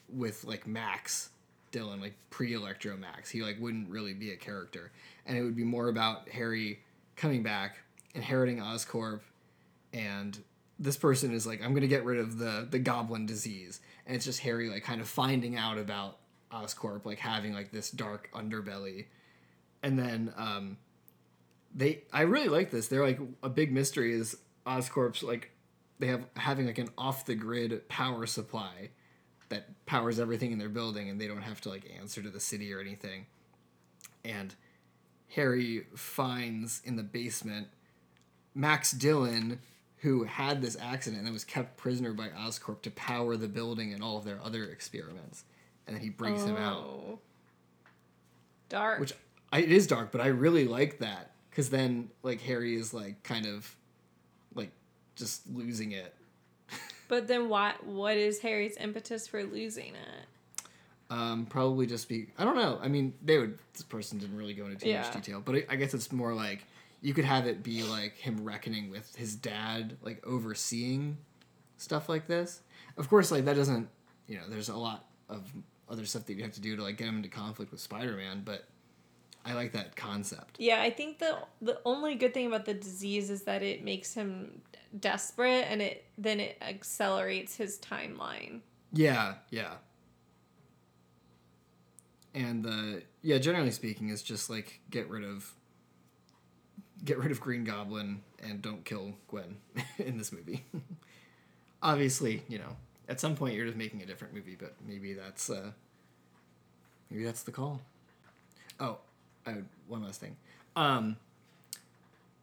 [0.09, 1.29] with like Max
[1.71, 3.29] Dillon, like pre Electro Max.
[3.29, 4.91] He like wouldn't really be a character,
[5.25, 6.79] and it would be more about Harry
[7.15, 7.77] coming back,
[8.15, 9.21] inheriting Oscorp,
[9.93, 10.37] and
[10.79, 14.25] this person is like, I'm gonna get rid of the the Goblin disease, and it's
[14.25, 16.17] just Harry like kind of finding out about
[16.51, 19.05] Oscorp, like having like this dark underbelly,
[19.83, 20.77] and then um,
[21.73, 22.87] they I really like this.
[22.87, 25.51] They're like a big mystery is Oscorp's like
[25.99, 28.89] they have having like an off the grid power supply
[29.49, 32.39] that powers everything in their building and they don't have to like answer to the
[32.39, 33.25] city or anything.
[34.25, 34.53] And
[35.35, 37.67] Harry finds in the basement
[38.53, 39.59] Max Dillon
[40.01, 44.03] who had this accident and was kept prisoner by Oscorp to power the building and
[44.03, 45.43] all of their other experiments.
[45.87, 47.19] And then he brings him out Oh.
[48.69, 48.99] Dark.
[48.99, 49.13] which
[49.51, 53.23] I, it is dark, but I really like that because then like Harry is like
[53.23, 53.73] kind of
[54.55, 54.71] like
[55.15, 56.13] just losing it.
[57.07, 57.85] but then what?
[57.85, 60.67] What is Harry's impetus for losing it?
[61.09, 62.77] Um, probably just be I don't know.
[62.81, 63.57] I mean, they would.
[63.71, 66.33] This person didn't really go into too much detail, but I, I guess it's more
[66.33, 66.65] like
[67.01, 71.17] you could have it be like him reckoning with his dad, like overseeing
[71.77, 72.61] stuff like this.
[72.97, 73.87] Of course, like that doesn't,
[74.27, 75.51] you know, there's a lot of
[75.89, 78.41] other stuff that you have to do to like get him into conflict with Spider-Man,
[78.43, 78.65] but
[79.45, 80.57] I like that concept.
[80.59, 84.13] Yeah, I think the the only good thing about the disease is that it makes
[84.13, 84.61] him
[84.99, 88.61] desperate and it then it accelerates his timeline.
[88.91, 89.75] Yeah, yeah.
[92.33, 95.53] And the yeah, generally speaking, it's just like get rid of
[97.05, 99.57] get rid of Green Goblin and don't kill Gwen
[99.97, 100.65] in this movie.
[101.81, 102.75] Obviously, you know,
[103.07, 105.71] at some point you're just making a different movie, but maybe that's uh
[107.09, 107.81] maybe that's the call.
[108.79, 108.97] Oh,
[109.45, 109.55] I,
[109.87, 110.35] one last thing.
[110.75, 111.17] Um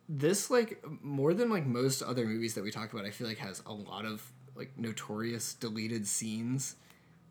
[0.08, 3.38] this like more than like most other movies that we talked about, I feel like
[3.38, 6.76] has a lot of like notorious deleted scenes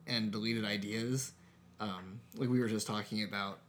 [0.07, 1.33] and deleted ideas.
[1.79, 3.59] Um, like we were just talking about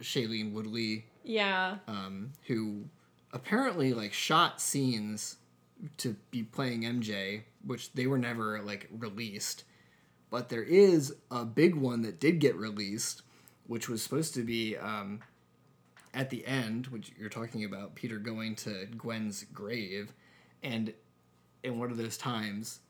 [0.00, 1.76] Shailene Woodley, Yeah.
[1.86, 2.84] um, who
[3.34, 5.36] apparently like shot scenes
[5.98, 9.64] to be playing MJ, which they were never like released.
[10.30, 13.22] But there is a big one that did get released,
[13.66, 15.20] which was supposed to be um,
[16.14, 20.12] at the end, which you're talking about, Peter going to Gwen's grave,
[20.62, 20.94] and
[21.62, 22.80] in one of those times,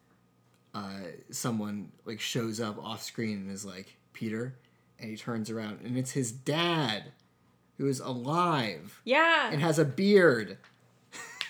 [0.75, 4.57] uh, someone like shows up off screen and is like Peter,
[4.99, 7.13] and he turns around and it's his dad,
[7.79, 9.51] who is alive Yeah.
[9.53, 10.59] and has a beard.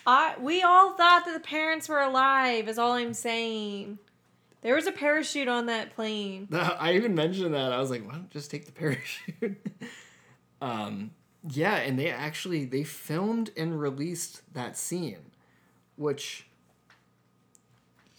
[0.07, 3.99] I we all thought that the parents were alive, is all I'm saying.
[4.61, 6.49] There was a parachute on that plane.
[6.53, 7.73] I even mentioned that.
[7.73, 9.57] I was like, why don't just take the parachute?
[10.63, 11.11] um,
[11.51, 15.31] yeah, and they actually they filmed and released that scene,
[15.97, 16.47] which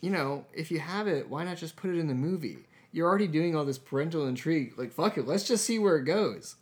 [0.01, 2.65] you know, if you have it, why not just put it in the movie?
[2.91, 4.73] You're already doing all this parental intrigue.
[4.77, 6.55] Like, fuck it, let's just see where it goes.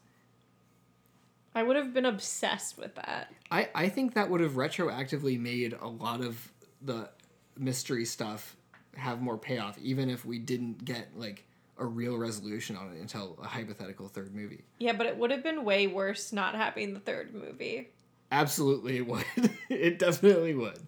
[1.55, 3.31] I would have been obsessed with that.
[3.51, 6.51] I, I think that would have retroactively made a lot of
[6.81, 7.09] the
[7.57, 8.55] mystery stuff
[8.95, 11.45] have more payoff, even if we didn't get like
[11.77, 14.63] a real resolution on it until a hypothetical third movie.
[14.79, 17.89] Yeah, but it would have been way worse not having the third movie.
[18.31, 19.25] Absolutely it would.
[19.69, 20.79] it definitely would.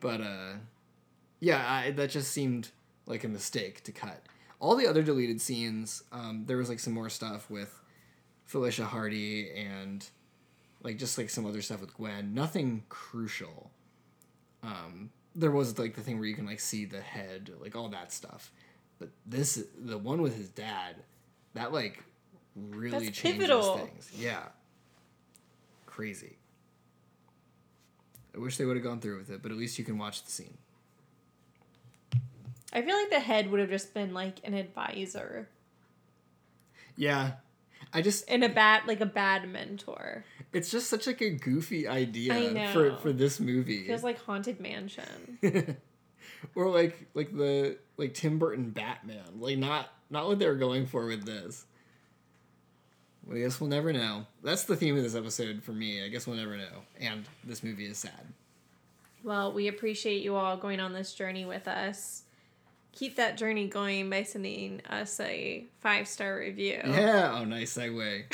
[0.00, 0.52] But uh
[1.40, 2.68] yeah, I, that just seemed
[3.06, 4.22] like a mistake to cut.
[4.60, 7.81] All the other deleted scenes, um, there was like some more stuff with
[8.44, 10.04] Felicia Hardy and
[10.82, 12.34] like just like some other stuff with Gwen.
[12.34, 13.70] Nothing crucial.
[14.62, 17.88] Um, there was like the thing where you can like see the head, like all
[17.88, 18.50] that stuff.
[18.98, 20.96] But this, the one with his dad,
[21.54, 22.02] that like
[22.54, 23.78] really That's changes pivotal.
[23.78, 24.12] things.
[24.16, 24.44] Yeah,
[25.86, 26.36] crazy.
[28.34, 30.24] I wish they would have gone through with it, but at least you can watch
[30.24, 30.56] the scene.
[32.72, 35.48] I feel like the head would have just been like an advisor
[36.96, 37.32] Yeah,
[37.92, 40.24] I just in a bad like a bad mentor.
[40.52, 43.86] it's just such like a goofy idea for for this movie.
[43.86, 45.36] Feels like haunted mansion.
[46.54, 49.38] or like like the like Tim Burton Batman.
[49.38, 51.66] Like not not what they were going for with this.
[53.26, 54.26] Well, I guess we'll never know.
[54.42, 56.04] That's the theme of this episode for me.
[56.04, 56.82] I guess we'll never know.
[57.00, 58.32] And this movie is sad.
[59.22, 62.24] Well, we appreciate you all going on this journey with us.
[62.92, 66.80] Keep that journey going by sending us a five star review.
[66.84, 67.38] Yeah.
[67.38, 68.24] Oh, nice segue.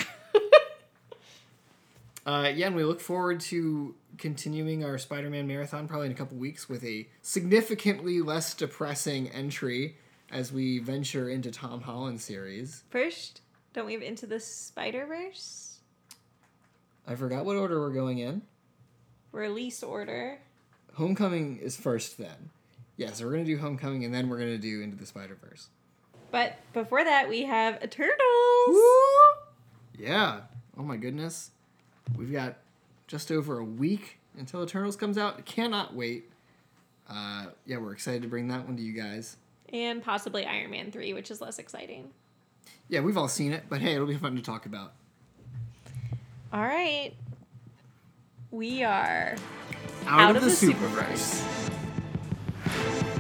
[2.27, 6.37] uh, yeah, and we look forward to continuing our Spider-Man marathon probably in a couple
[6.37, 9.97] weeks with a significantly less depressing entry
[10.31, 12.83] as we venture into Tom Holland series.
[12.91, 13.41] First,
[13.73, 15.79] don't we have into the Spider Verse?
[17.07, 18.43] I forgot what order we're going in.
[19.33, 20.39] Release order.
[20.95, 22.51] Homecoming is first then.
[22.99, 25.69] Yeah, so we're gonna do Homecoming and then we're gonna do Into the Spider Verse.
[26.31, 28.19] But before that, we have Eternals.
[29.97, 30.41] Yeah.
[30.77, 31.53] Oh my goodness.
[32.17, 32.57] We've got
[33.07, 35.45] just over a week until Eternals comes out.
[35.47, 36.31] Cannot wait.
[37.09, 39.37] Uh, yeah, we're excited to bring that one to you guys.
[39.73, 42.11] And possibly Iron Man 3, which is less exciting.
[42.89, 44.93] Yeah, we've all seen it, but hey, it'll be fun to talk about.
[46.53, 47.13] All right.
[48.51, 49.37] We are
[50.07, 51.45] Out, of the Superverse.
[52.79, 53.18] Bye.